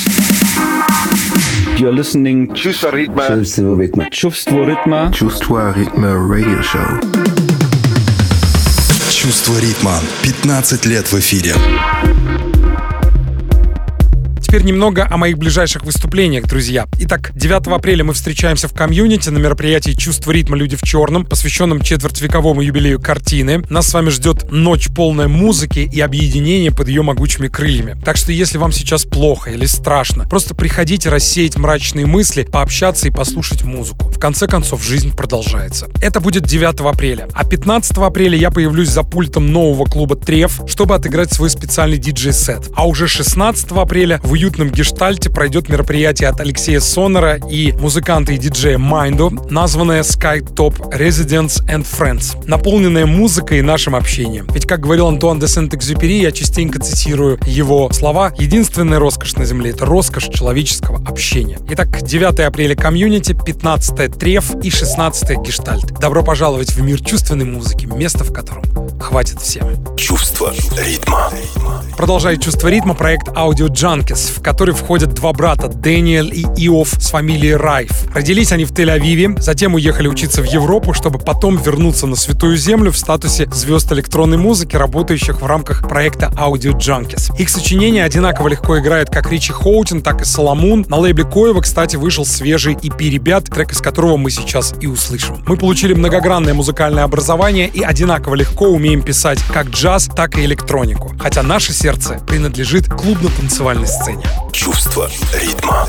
You're 1.77 1.91
listening 1.91 2.47
to 2.47 2.53
Чувство 2.53 2.91
ритма. 2.91 3.27
Чувство 3.27 3.75
ритма. 3.75 4.09
Чувство 4.09 4.63
ритма. 4.63 5.11
Чувство 5.11 5.73
ритма 5.75 6.13
радио 6.13 6.61
шоу. 6.61 7.01
Чувство 9.11 9.59
ритма. 9.59 9.99
15 10.23 10.85
лет 10.85 11.11
в 11.11 11.19
эфире. 11.19 11.55
Теперь 14.39 14.63
немного 14.63 15.05
о 15.09 15.17
моих 15.17 15.37
ближайших 15.37 15.83
выступлениях, 15.83 16.47
друзья. 16.47 16.87
Итак, 16.99 17.33
9 17.47 17.67
апреля 17.67 18.03
мы 18.03 18.13
встречаемся 18.13 18.67
в 18.67 18.73
комьюнити 18.73 19.29
на 19.29 19.37
мероприятии 19.37 19.91
«Чувство 19.91 20.31
ритма. 20.31 20.57
Люди 20.57 20.75
в 20.75 20.81
черном», 20.81 21.27
посвященном 21.27 21.79
четвертьвековому 21.79 22.61
юбилею 22.61 22.99
картины. 22.99 23.63
Нас 23.69 23.87
с 23.87 23.93
вами 23.93 24.09
ждет 24.09 24.51
ночь 24.51 24.87
полная 24.87 25.27
музыки 25.27 25.87
и 25.93 26.01
объединения 26.01 26.71
под 26.71 26.87
ее 26.87 27.03
могучими 27.03 27.47
крыльями. 27.47 28.01
Так 28.03 28.17
что 28.17 28.31
если 28.31 28.57
вам 28.57 28.71
сейчас 28.71 29.05
плохо 29.05 29.51
или 29.51 29.67
страшно, 29.67 30.27
просто 30.27 30.55
приходите 30.55 31.09
рассеять 31.09 31.55
мрачные 31.55 32.07
мысли, 32.07 32.47
пообщаться 32.51 33.07
и 33.07 33.11
послушать 33.11 33.63
музыку. 33.63 34.09
В 34.09 34.17
конце 34.17 34.47
концов, 34.47 34.83
жизнь 34.83 35.15
продолжается. 35.15 35.87
Это 36.01 36.21
будет 36.21 36.45
9 36.45 36.79
апреля. 36.79 37.27
А 37.35 37.45
15 37.45 37.95
апреля 37.99 38.39
я 38.39 38.49
появлюсь 38.49 38.89
за 38.89 39.03
пультом 39.03 39.51
нового 39.51 39.85
клуба 39.85 40.15
«Треф», 40.15 40.61
чтобы 40.65 40.95
отыграть 40.95 41.31
свой 41.31 41.51
специальный 41.51 41.99
диджей-сет. 41.99 42.71
А 42.75 42.87
уже 42.87 43.07
16 43.07 43.71
апреля 43.73 44.19
в 44.23 44.31
уютном 44.31 44.71
гештальте 44.71 45.29
пройдет 45.29 45.69
мероприятие 45.69 46.29
от 46.29 46.39
Алексея 46.39 46.79
Сонора 46.79 47.34
и 47.49 47.73
музыканта 47.73 48.33
и 48.33 48.37
диджея 48.37 48.77
Майндо, 48.77 49.29
названное 49.49 50.01
Skytop 50.01 50.91
Residents 50.97 51.65
and 51.67 51.85
Friends, 51.85 52.37
наполненное 52.47 53.05
музыкой 53.05 53.59
и 53.59 53.61
нашим 53.61 53.95
общением. 53.95 54.47
Ведь, 54.53 54.65
как 54.65 54.81
говорил 54.81 55.07
Антуан 55.07 55.39
де 55.39 55.47
Сент-Экзюпери, 55.47 56.21
я 56.21 56.31
частенько 56.31 56.79
цитирую 56.79 57.39
его 57.45 57.91
слова, 57.91 58.33
единственная 58.37 58.99
роскошь 58.99 59.35
на 59.35 59.45
Земле— 59.45 59.71
это 59.71 59.85
роскошь 59.85 60.29
человеческого 60.29 60.97
общения. 61.07 61.59
Итак, 61.69 62.01
9 62.01 62.39
апреля 62.41 62.75
комьюнити, 62.75 63.33
15 63.33 64.17
треф 64.17 64.55
и 64.63 64.69
16 64.69 65.37
гештальт. 65.41 65.99
Добро 65.99 66.23
пожаловать 66.23 66.71
в 66.71 66.81
мир 66.81 67.01
чувственной 67.01 67.45
музыки, 67.45 67.85
место 67.85 68.23
в 68.23 68.33
котором 68.33 68.63
хватит 68.99 69.39
всем. 69.41 69.95
Чувство 69.95 70.53
ритма. 70.77 71.29
Продолжает 71.97 72.41
чувство 72.41 72.67
ритма 72.67 72.93
проект 72.93 73.29
Audio 73.29 73.67
Junkies, 73.67 74.39
в 74.39 74.41
который 74.41 74.73
входят 74.73 75.13
два 75.13 75.31
брата 75.33 75.67
Дэниел 75.67 76.27
и 76.27 76.41
Иов 76.65 76.89
с 76.89 77.09
фамилией 77.09 77.24
Райф. 77.55 77.91
Родились 78.13 78.51
они 78.51 78.65
в 78.65 78.71
Тель-Авиве, 78.71 79.41
затем 79.41 79.73
уехали 79.73 80.07
учиться 80.07 80.41
в 80.41 80.45
Европу, 80.45 80.93
чтобы 80.93 81.19
потом 81.19 81.57
вернуться 81.57 82.07
на 82.07 82.15
Святую 82.15 82.55
Землю 82.55 82.91
в 82.91 82.97
статусе 82.97 83.49
звезд 83.51 83.91
электронной 83.91 84.37
музыки, 84.37 84.75
работающих 84.75 85.41
в 85.41 85.45
рамках 85.45 85.87
проекта 85.87 86.31
Audio 86.37 86.77
Junkies. 86.77 87.35
Их 87.37 87.49
сочинения 87.49 88.03
одинаково 88.03 88.47
легко 88.49 88.79
играют 88.79 89.09
как 89.09 89.31
Ричи 89.31 89.51
Хоутин, 89.51 90.01
так 90.01 90.21
и 90.21 90.25
Соломун. 90.25 90.85
На 90.87 90.97
лейбле 90.97 91.25
Коева, 91.25 91.61
кстати, 91.61 91.95
вышел 91.95 92.25
свежий 92.25 92.75
EP 92.75 93.09
ребят, 93.09 93.45
трек 93.45 93.71
из 93.71 93.79
которого 93.79 94.17
мы 94.17 94.29
сейчас 94.29 94.75
и 94.79 94.87
услышим. 94.87 95.43
Мы 95.47 95.57
получили 95.57 95.93
многогранное 95.93 96.53
музыкальное 96.53 97.03
образование 97.03 97.67
и 97.67 97.81
одинаково 97.81 98.35
легко 98.35 98.67
умеем 98.67 99.01
писать 99.01 99.39
как 99.51 99.69
джаз, 99.69 100.09
так 100.15 100.37
и 100.37 100.45
электронику. 100.45 101.13
Хотя 101.19 101.43
наше 101.43 101.73
сердце 101.73 102.19
принадлежит 102.27 102.87
клубно-танцевальной 102.87 103.87
сцене. 103.87 104.23
Чувство 104.51 105.09
ритма. 105.33 105.87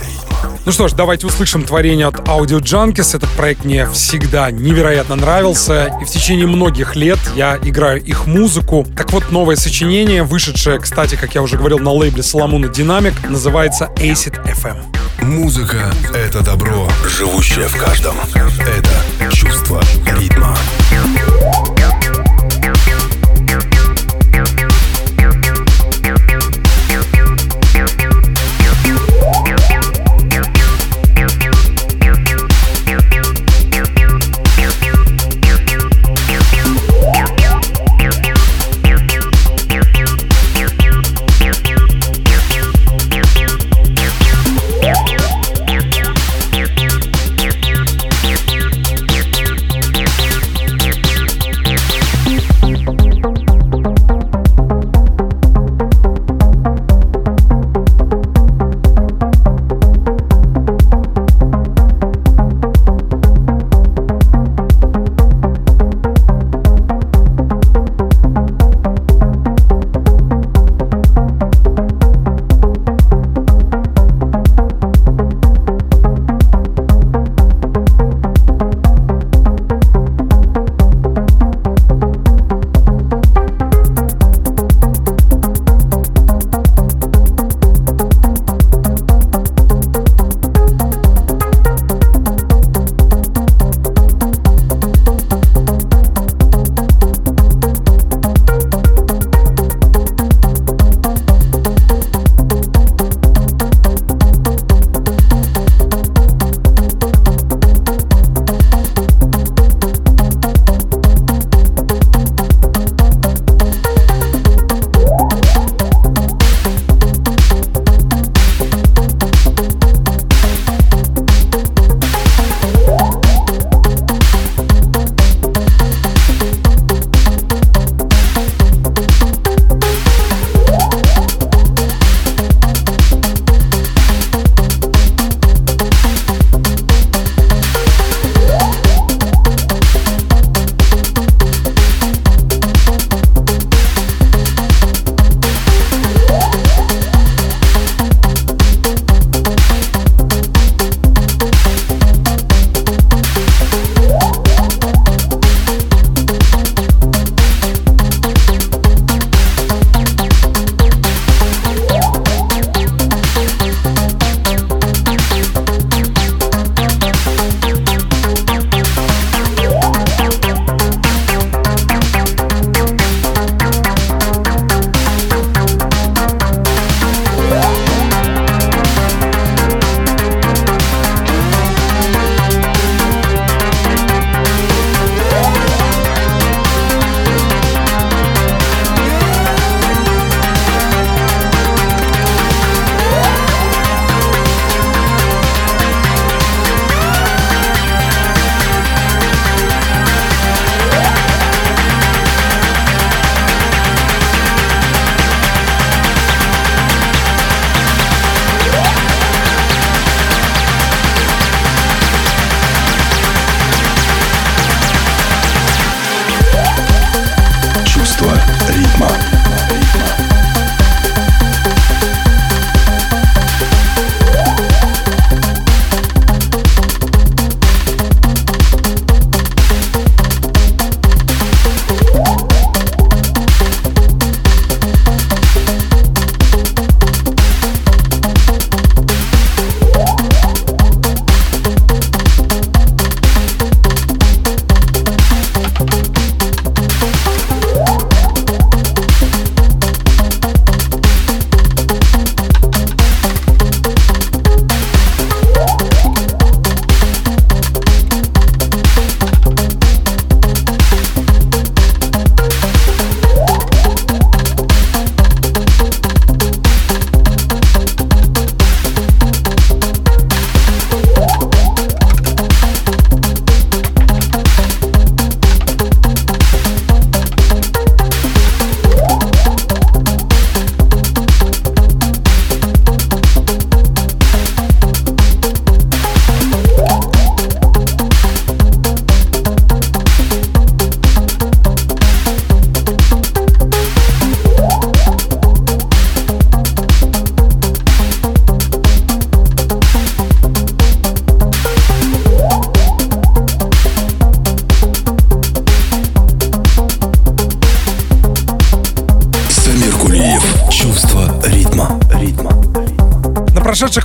Ну 0.67 0.73
что 0.73 0.89
ж, 0.89 0.95
давайте 0.95 1.29
услышим 1.29 1.63
творение 1.63 2.09
от 2.09 2.17
Audio 2.29 2.59
Junkies. 2.59 3.17
Этот 3.17 3.31
проект 3.31 3.65
мне 3.65 3.89
всегда 3.91 4.51
невероятно 4.51 5.15
нравился, 5.15 5.97
и 6.03 6.05
в 6.05 6.09
течение 6.09 6.49
многих 6.49 6.97
лет 6.97 7.21
я 7.37 7.57
играю 7.63 8.03
их 8.03 8.27
музыку. 8.27 8.85
Так 8.97 9.13
вот, 9.13 9.31
новое 9.31 9.55
сочинение, 9.55 10.25
вышедшее, 10.25 10.81
кстати, 10.81 11.15
как 11.15 11.37
я 11.37 11.43
уже 11.43 11.57
говорил, 11.57 11.79
на 11.79 11.93
лейбле 11.93 12.25
Соломона 12.25 12.67
Динамик, 12.67 13.15
называется 13.29 13.91
Acid 13.95 14.45
FM. 14.45 14.79
Музыка— 15.25 15.93
это 16.13 16.43
добро, 16.43 16.89
живущее 17.17 17.69
в 17.69 17.77
каждом. 17.77 18.17
Это 18.59 19.31
чувство 19.33 19.81
ритма. 20.19 20.57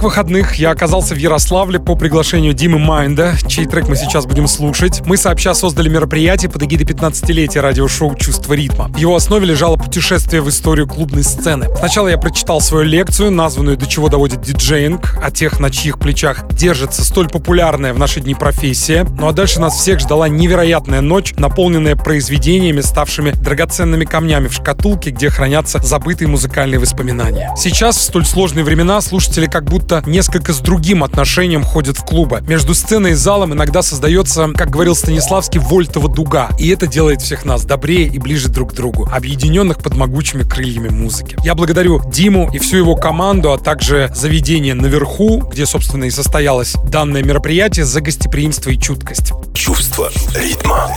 Прошедших 0.01 0.03
выходных 0.03 0.55
я 0.55 0.71
оказался 0.71 1.13
в 1.13 1.17
Ярославле 1.17 1.79
по 1.79 1.95
приглашению 1.95 2.53
Димы 2.53 2.79
Майнда, 2.79 3.35
чей 3.47 3.65
трек 3.65 3.87
мы 3.87 3.95
сейчас 3.95 4.25
будем 4.25 4.47
слушать. 4.47 5.01
Мы 5.05 5.17
сообща 5.17 5.53
создали 5.53 5.89
мероприятие 5.89 6.49
под 6.49 6.63
эгидой 6.63 6.85
15-летия 6.85 7.61
радиошоу 7.61 8.15
«Чувство 8.15 8.53
ритма». 8.53 8.87
В 8.89 8.97
его 8.97 9.15
основе 9.15 9.45
лежало 9.45 9.77
путешествие 9.77 10.41
в 10.41 10.49
историю 10.49 10.87
клубной 10.87 11.23
сцены. 11.23 11.67
Сначала 11.77 12.09
я 12.09 12.17
прочитал 12.17 12.61
свою 12.61 12.83
лекцию, 12.85 13.31
названную 13.31 13.77
«До 13.77 13.85
чего 13.85 14.09
доводит 14.09 14.41
диджеинг», 14.41 15.17
о 15.21 15.31
тех, 15.31 15.59
на 15.59 15.69
чьих 15.69 15.99
плечах 15.99 16.47
держится 16.49 17.03
столь 17.03 17.29
популярная 17.29 17.93
в 17.93 17.99
наши 17.99 18.21
дни 18.21 18.33
профессия. 18.33 19.05
Ну 19.19 19.27
а 19.27 19.33
дальше 19.33 19.59
нас 19.59 19.75
всех 19.75 19.99
ждала 19.99 20.27
невероятная 20.27 21.01
ночь, 21.01 21.33
наполненная 21.37 21.95
произведениями, 21.95 22.81
ставшими 22.81 23.31
драгоценными 23.31 24.05
камнями 24.05 24.47
в 24.47 24.53
шкатулке, 24.53 25.11
где 25.11 25.29
хранятся 25.29 25.79
забытые 25.79 26.27
музыкальные 26.27 26.79
воспоминания. 26.79 27.51
Сейчас, 27.55 27.97
в 27.97 28.01
столь 28.01 28.25
сложные 28.25 28.63
времена, 28.63 28.99
слушатели 29.01 29.45
как 29.45 29.65
будто 29.65 29.90
несколько 30.05 30.53
с 30.53 30.59
другим 30.59 31.03
отношением 31.03 31.63
ходят 31.63 31.97
в 31.97 32.05
клубы. 32.05 32.41
Между 32.47 32.73
сценой 32.73 33.11
и 33.11 33.15
залом 33.15 33.53
иногда 33.53 33.81
создается, 33.81 34.49
как 34.55 34.69
говорил 34.69 34.95
Станиславский, 34.95 35.59
вольтова 35.59 36.07
дуга. 36.07 36.49
И 36.57 36.69
это 36.69 36.87
делает 36.87 37.21
всех 37.21 37.43
нас 37.43 37.65
добрее 37.65 38.07
и 38.07 38.17
ближе 38.17 38.49
друг 38.49 38.71
к 38.71 38.75
другу, 38.75 39.09
объединенных 39.11 39.79
под 39.79 39.95
могучими 39.97 40.43
крыльями 40.43 40.89
музыки. 40.89 41.35
Я 41.43 41.55
благодарю 41.55 42.01
Диму 42.09 42.49
и 42.53 42.59
всю 42.59 42.77
его 42.77 42.95
команду, 42.95 43.51
а 43.51 43.57
также 43.57 44.11
заведение 44.15 44.73
наверху, 44.73 45.41
где, 45.51 45.65
собственно, 45.65 46.05
и 46.05 46.11
состоялось 46.11 46.75
данное 46.89 47.23
мероприятие, 47.23 47.85
за 47.85 47.99
гостеприимство 48.01 48.69
и 48.69 48.77
чуткость. 48.77 49.33
Чувство 49.53 50.09
ритма. 50.35 50.89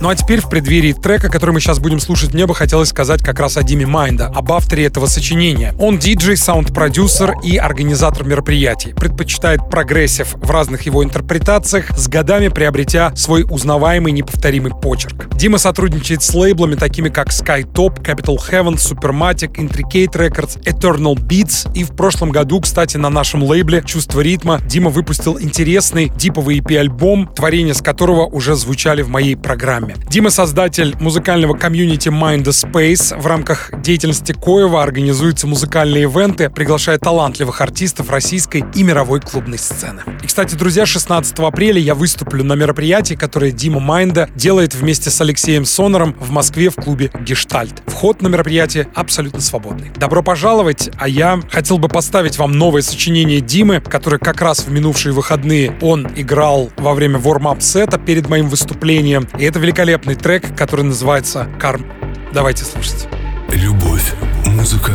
Ну 0.00 0.08
а 0.08 0.14
теперь 0.14 0.40
в 0.40 0.48
преддверии 0.48 0.92
трека, 0.92 1.28
который 1.28 1.50
мы 1.50 1.60
сейчас 1.60 1.80
будем 1.80 1.98
слушать, 1.98 2.32
мне 2.32 2.46
бы 2.46 2.54
хотелось 2.54 2.90
сказать 2.90 3.20
как 3.22 3.40
раз 3.40 3.56
о 3.56 3.64
Диме 3.64 3.84
Майнда, 3.84 4.26
об 4.26 4.52
авторе 4.52 4.86
этого 4.86 5.06
сочинения. 5.06 5.74
Он 5.78 5.98
диджей, 5.98 6.36
саунд-продюсер 6.36 7.34
и 7.42 7.56
организатор 7.56 8.24
мероприятий. 8.38 8.94
Предпочитает 8.94 9.68
прогрессив 9.68 10.34
в 10.34 10.50
разных 10.50 10.82
его 10.82 11.02
интерпретациях, 11.02 11.90
с 11.96 12.06
годами 12.06 12.48
приобретя 12.48 13.14
свой 13.16 13.44
узнаваемый 13.48 14.12
неповторимый 14.12 14.72
почерк. 14.72 15.28
Дима 15.34 15.58
сотрудничает 15.58 16.22
с 16.22 16.32
лейблами 16.34 16.76
такими 16.76 17.08
как 17.08 17.28
Skytop, 17.28 18.00
Capital 18.02 18.36
Heaven, 18.36 18.74
Supermatic, 18.76 19.56
Intricate 19.56 20.12
Records, 20.12 20.62
Eternal 20.62 21.16
Beats 21.16 21.68
и 21.74 21.82
в 21.82 21.96
прошлом 21.96 22.30
году, 22.30 22.60
кстати, 22.60 22.96
на 22.96 23.10
нашем 23.10 23.42
лейбле 23.42 23.82
«Чувство 23.84 24.20
ритма» 24.20 24.60
Дима 24.64 24.90
выпустил 24.90 25.40
интересный 25.40 26.12
диповый 26.14 26.60
EP-альбом, 26.60 27.26
творения 27.34 27.74
с 27.74 27.82
которого 27.82 28.26
уже 28.26 28.54
звучали 28.54 29.02
в 29.02 29.08
моей 29.08 29.36
программе. 29.36 29.96
Дима— 30.08 30.30
создатель 30.30 30.94
музыкального 31.00 31.54
комьюнити 31.54 32.08
Mind 32.08 32.44
the 32.44 32.52
Space. 32.52 33.18
В 33.18 33.26
рамках 33.26 33.70
деятельности 33.82 34.32
Коева 34.32 34.82
организуются 34.82 35.48
музыкальные 35.48 36.04
ивенты, 36.04 36.50
приглашая 36.50 36.98
талантливых 36.98 37.60
артистов 37.60 38.10
российской 38.28 38.62
и 38.74 38.82
мировой 38.82 39.22
клубной 39.22 39.56
сцены. 39.56 40.02
И, 40.22 40.26
кстати, 40.26 40.54
друзья, 40.54 40.84
16 40.84 41.38
апреля 41.38 41.80
я 41.80 41.94
выступлю 41.94 42.44
на 42.44 42.52
мероприятии, 42.52 43.14
которое 43.14 43.52
Дима 43.52 43.80
Майнда 43.80 44.28
делает 44.34 44.74
вместе 44.74 45.08
с 45.08 45.18
Алексеем 45.22 45.64
Сонором 45.64 46.14
в 46.20 46.30
Москве 46.30 46.68
в 46.68 46.74
клубе 46.74 47.10
«Гештальт». 47.22 47.82
Вход 47.86 48.20
на 48.20 48.28
мероприятие 48.28 48.86
абсолютно 48.94 49.40
свободный. 49.40 49.92
Добро 49.96 50.22
пожаловать, 50.22 50.90
а 50.98 51.08
я 51.08 51.40
хотел 51.50 51.78
бы 51.78 51.88
поставить 51.88 52.36
вам 52.36 52.52
новое 52.52 52.82
сочинение 52.82 53.40
Димы, 53.40 53.80
которое 53.80 54.18
как 54.18 54.42
раз 54.42 54.58
в 54.58 54.70
минувшие 54.70 55.14
выходные 55.14 55.74
он 55.80 56.06
играл 56.14 56.70
во 56.76 56.92
время 56.92 57.16
ворм-ап 57.18 57.62
сета 57.62 57.98
перед 57.98 58.28
моим 58.28 58.50
выступлением. 58.50 59.26
И 59.38 59.44
это 59.44 59.58
великолепный 59.58 60.16
трек, 60.16 60.54
который 60.54 60.84
называется 60.84 61.48
«Карм». 61.58 61.86
Давайте 62.34 62.64
слушать. 62.64 63.08
Любовь, 63.50 64.12
музыка 64.46 64.92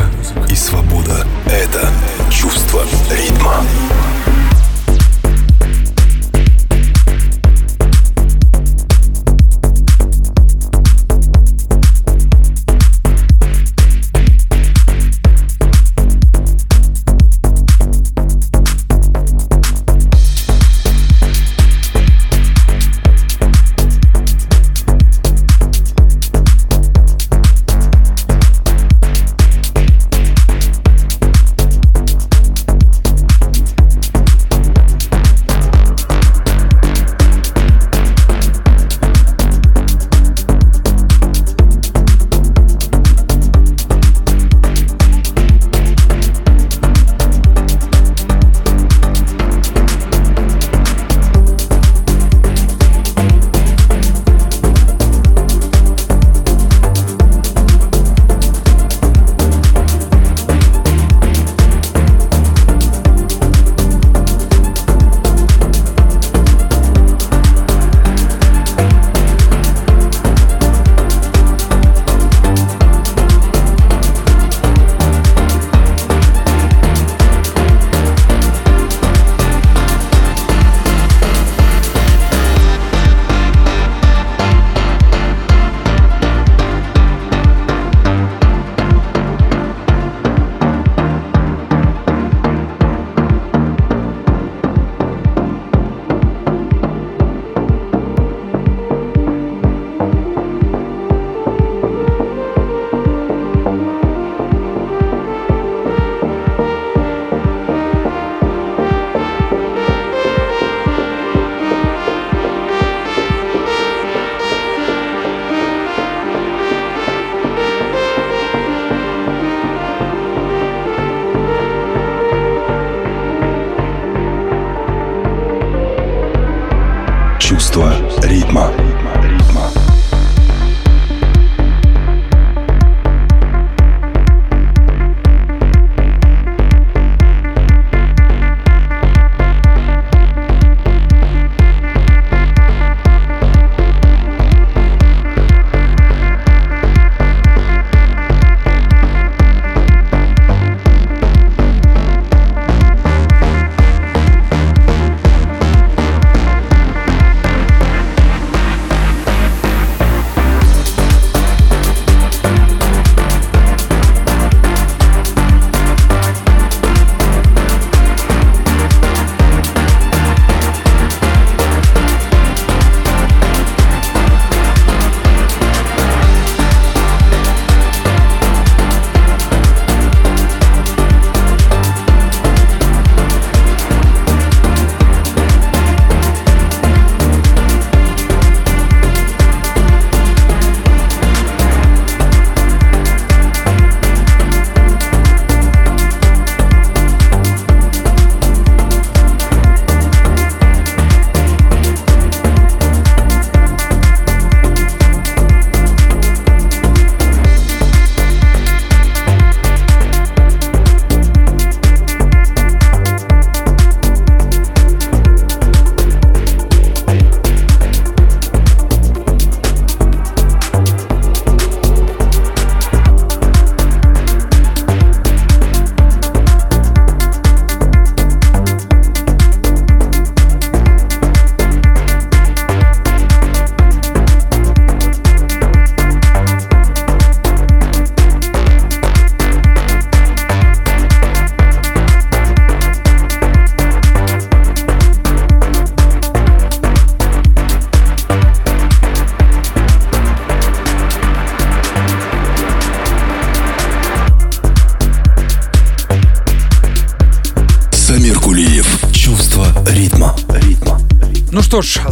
и 0.50 0.56
свобода— 0.56 1.26
это 1.46 1.90
чувство 2.30 2.84
ритма. 3.10 3.64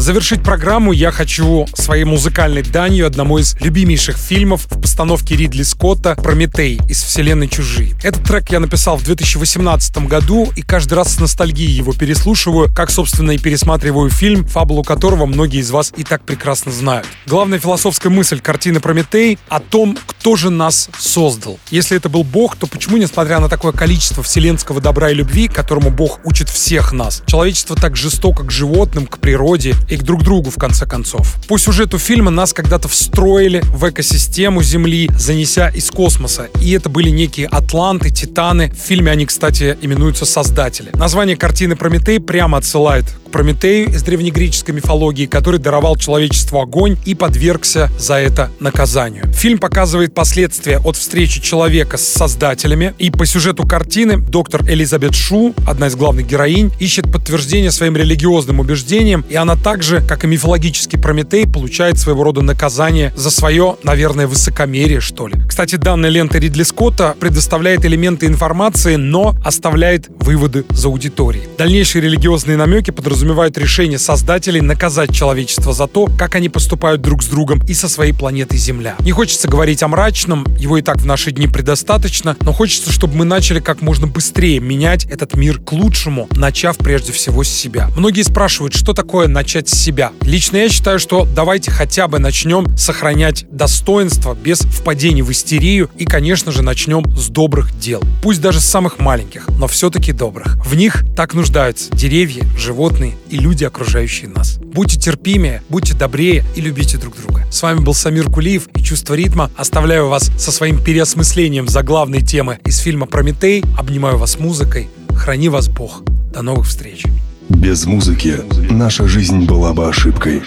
Завершить 0.01 0.43
программу 0.43 0.91
я 0.91 1.11
хочу 1.11 1.67
своей 1.73 2.05
музыкальной 2.05 2.63
данью 2.63 3.05
одному 3.05 3.37
из 3.37 3.55
любимейших 3.61 4.17
фильмов 4.17 4.65
в 4.65 4.81
постановке 4.81 5.35
Ридли 5.35 5.63
Скотта 5.63 6.15
«Прометей» 6.15 6.79
из 6.89 7.03
вселенной 7.03 7.47
«Чужие». 7.47 7.93
Этот 8.03 8.23
трек 8.23 8.49
я 8.51 8.59
написал 8.59 8.97
в 8.97 9.03
2018 9.03 10.07
году 10.07 10.51
и 10.55 10.61
каждый 10.61 10.95
раз 10.95 11.15
с 11.15 11.19
ностальгией 11.19 11.71
его 11.71 11.93
переслушиваю, 11.93 12.73
как, 12.73 12.89
собственно, 12.89 13.31
и 13.31 13.37
пересматриваю 13.37 14.09
фильм, 14.09 14.45
фабулу 14.45 14.83
которого 14.83 15.27
многие 15.27 15.59
из 15.59 15.69
вас 15.69 15.93
и 15.95 16.03
так 16.03 16.23
прекрасно 16.23 16.71
знают. 16.71 17.05
Главная 17.27 17.59
философская 17.59 18.11
мысль 18.11 18.39
картины 18.39 18.79
«Прометей» 18.79 19.37
о 19.49 19.59
том, 19.59 19.97
кто 20.07 20.20
же 20.35 20.49
нас 20.49 20.89
создал. 20.97 21.59
Если 21.69 21.97
это 21.97 22.09
был 22.09 22.23
Бог, 22.23 22.55
то 22.55 22.67
почему, 22.67 22.97
несмотря 22.97 23.39
на 23.39 23.49
такое 23.49 23.71
количество 23.71 24.23
вселенского 24.23 24.79
добра 24.81 25.11
и 25.11 25.13
любви, 25.13 25.47
которому 25.47 25.89
Бог 25.89 26.19
учит 26.23 26.49
всех 26.49 26.93
нас, 26.93 27.23
человечество 27.25 27.75
так 27.75 27.95
жестоко 27.95 28.43
к 28.43 28.51
животным, 28.51 29.07
к 29.07 29.17
природе 29.17 29.75
и 29.89 29.97
к 29.97 30.03
друг 30.03 30.23
другу, 30.23 30.49
в 30.49 30.57
конце 30.57 30.85
концов? 30.85 31.35
По 31.47 31.57
сюжету 31.57 31.97
фильма 31.97 32.31
нас 32.31 32.53
когда-то 32.53 32.87
встроили 32.87 33.61
в 33.65 33.89
экосистему 33.89 34.63
Земли, 34.63 35.09
занеся 35.17 35.69
из 35.69 35.89
космоса. 35.89 36.49
И 36.61 36.71
это 36.71 36.89
были 36.89 37.09
некие 37.09 37.47
атланты, 37.47 38.09
титаны. 38.09 38.71
В 38.71 38.87
фильме 38.87 39.11
они, 39.11 39.25
кстати, 39.25 39.77
именуются 39.81 40.25
создатели. 40.25 40.91
Название 40.93 41.35
картины 41.35 41.75
«Прометей» 41.75 42.19
прямо 42.19 42.59
отсылает 42.59 43.05
к 43.27 43.31
Прометею 43.31 43.89
из 43.89 44.03
древнегреческой 44.03 44.75
мифологии, 44.75 45.25
который 45.25 45.59
даровал 45.59 45.95
человечеству 45.95 46.59
огонь 46.59 46.97
и 47.05 47.15
подвергся 47.15 47.89
за 47.97 48.15
это 48.15 48.51
наказанию. 48.59 49.31
Фильм 49.33 49.57
показывает 49.57 50.10
последствия 50.13 50.79
от 50.79 50.97
встречи 50.97 51.41
человека 51.41 51.97
с 51.97 52.07
создателями, 52.07 52.93
и 52.97 53.11
по 53.11 53.25
сюжету 53.25 53.65
картины 53.67 54.17
доктор 54.17 54.63
Элизабет 54.67 55.15
Шу, 55.15 55.53
одна 55.67 55.87
из 55.87 55.95
главных 55.95 56.27
героинь, 56.27 56.71
ищет 56.79 57.11
подтверждение 57.11 57.71
своим 57.71 57.95
религиозным 57.95 58.59
убеждениям, 58.59 59.25
и 59.29 59.35
она 59.35 59.55
также, 59.55 60.01
как 60.01 60.23
и 60.23 60.27
мифологический 60.27 60.99
Прометей, 60.99 61.47
получает 61.47 61.97
своего 61.99 62.23
рода 62.23 62.41
наказание 62.41 63.13
за 63.15 63.31
свое, 63.31 63.77
наверное, 63.83 64.27
высокомерие, 64.27 64.99
что 64.99 65.27
ли. 65.27 65.35
Кстати, 65.47 65.75
данная 65.75 66.09
лента 66.09 66.37
Ридли 66.37 66.63
Скотта 66.63 67.15
предоставляет 67.19 67.85
элементы 67.85 68.25
информации, 68.25 68.95
но 68.95 69.35
оставляет 69.43 70.07
выводы 70.09 70.65
за 70.69 70.87
аудиторией. 70.87 71.47
Дальнейшие 71.57 72.01
религиозные 72.01 72.57
намеки 72.57 72.91
подразумевают 72.91 73.57
решение 73.57 73.99
создателей 73.99 74.61
наказать 74.61 75.13
человечество 75.13 75.73
за 75.73 75.87
то, 75.87 76.07
как 76.17 76.35
они 76.35 76.49
поступают 76.49 77.01
друг 77.01 77.23
с 77.23 77.27
другом 77.27 77.61
и 77.67 77.73
со 77.73 77.89
своей 77.89 78.13
планетой 78.13 78.57
Земля. 78.57 78.95
Не 78.99 79.11
хочется 79.11 79.47
говорить 79.47 79.83
о 79.83 79.87
мрачном, 80.01 80.47
его 80.57 80.79
и 80.79 80.81
так 80.81 80.97
в 80.97 81.05
наши 81.05 81.31
дни 81.31 81.47
предостаточно, 81.47 82.35
но 82.41 82.53
хочется, 82.53 82.91
чтобы 82.91 83.17
мы 83.17 83.23
начали 83.23 83.59
как 83.59 83.81
можно 83.81 84.07
быстрее 84.07 84.59
менять 84.59 85.05
этот 85.05 85.35
мир 85.35 85.59
к 85.59 85.73
лучшему, 85.73 86.27
начав 86.31 86.77
прежде 86.77 87.11
всего 87.11 87.43
с 87.43 87.49
себя. 87.49 87.87
Многие 87.95 88.23
спрашивают, 88.23 88.73
что 88.73 88.93
такое 88.93 89.27
начать 89.27 89.69
с 89.69 89.77
себя. 89.77 90.11
Лично 90.21 90.57
я 90.57 90.69
считаю, 90.69 90.97
что 90.97 91.27
давайте 91.35 91.69
хотя 91.69 92.07
бы 92.07 92.17
начнем 92.17 92.75
сохранять 92.75 93.45
достоинство 93.51 94.33
без 94.33 94.61
впадений 94.61 95.21
в 95.21 95.31
истерию 95.31 95.91
и, 95.99 96.05
конечно 96.05 96.51
же, 96.51 96.63
начнем 96.63 97.05
с 97.15 97.27
добрых 97.27 97.77
дел. 97.77 98.01
Пусть 98.23 98.41
даже 98.41 98.59
с 98.59 98.65
самых 98.65 98.97
маленьких, 98.97 99.49
но 99.59 99.67
все-таки 99.67 100.13
добрых. 100.13 100.57
В 100.65 100.73
них 100.73 101.03
так 101.15 101.35
нуждаются 101.35 101.95
деревья, 101.95 102.43
животные, 102.57 103.13
и 103.29 103.37
люди, 103.37 103.65
окружающие 103.65 104.29
нас. 104.29 104.57
Будьте 104.57 104.99
терпимее, 104.99 105.61
будьте 105.69 105.93
добрее 105.93 106.43
и 106.55 106.61
любите 106.61 106.97
друг 106.97 107.17
друга. 107.17 107.45
С 107.51 107.61
вами 107.61 107.81
был 107.81 107.93
Самир 107.93 108.31
Кулиев 108.31 108.67
и 108.73 108.81
«Чувство 108.81 109.13
ритма». 109.13 109.51
Оставляю 109.57 109.90
вас 109.99 110.31
со 110.37 110.51
своим 110.51 110.81
переосмыслением 110.81 111.67
заглавной 111.67 112.21
темы 112.21 112.59
из 112.63 112.77
фильма 112.77 113.07
«Прометей». 113.07 113.61
Обнимаю 113.77 114.17
вас 114.17 114.39
музыкой. 114.39 114.89
Храни 115.13 115.49
вас 115.49 115.67
Бог. 115.67 116.03
До 116.33 116.41
новых 116.41 116.65
встреч. 116.65 117.03
Без 117.49 117.85
музыки 117.85 118.35
наша 118.69 119.05
жизнь 119.07 119.45
была 119.45 119.73
бы 119.73 119.89
ошибкой. 119.89 120.41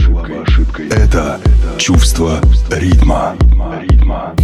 Это 0.90 1.40
чувство 1.76 2.40
ритма. 2.70 3.36
Чувство 3.36 4.34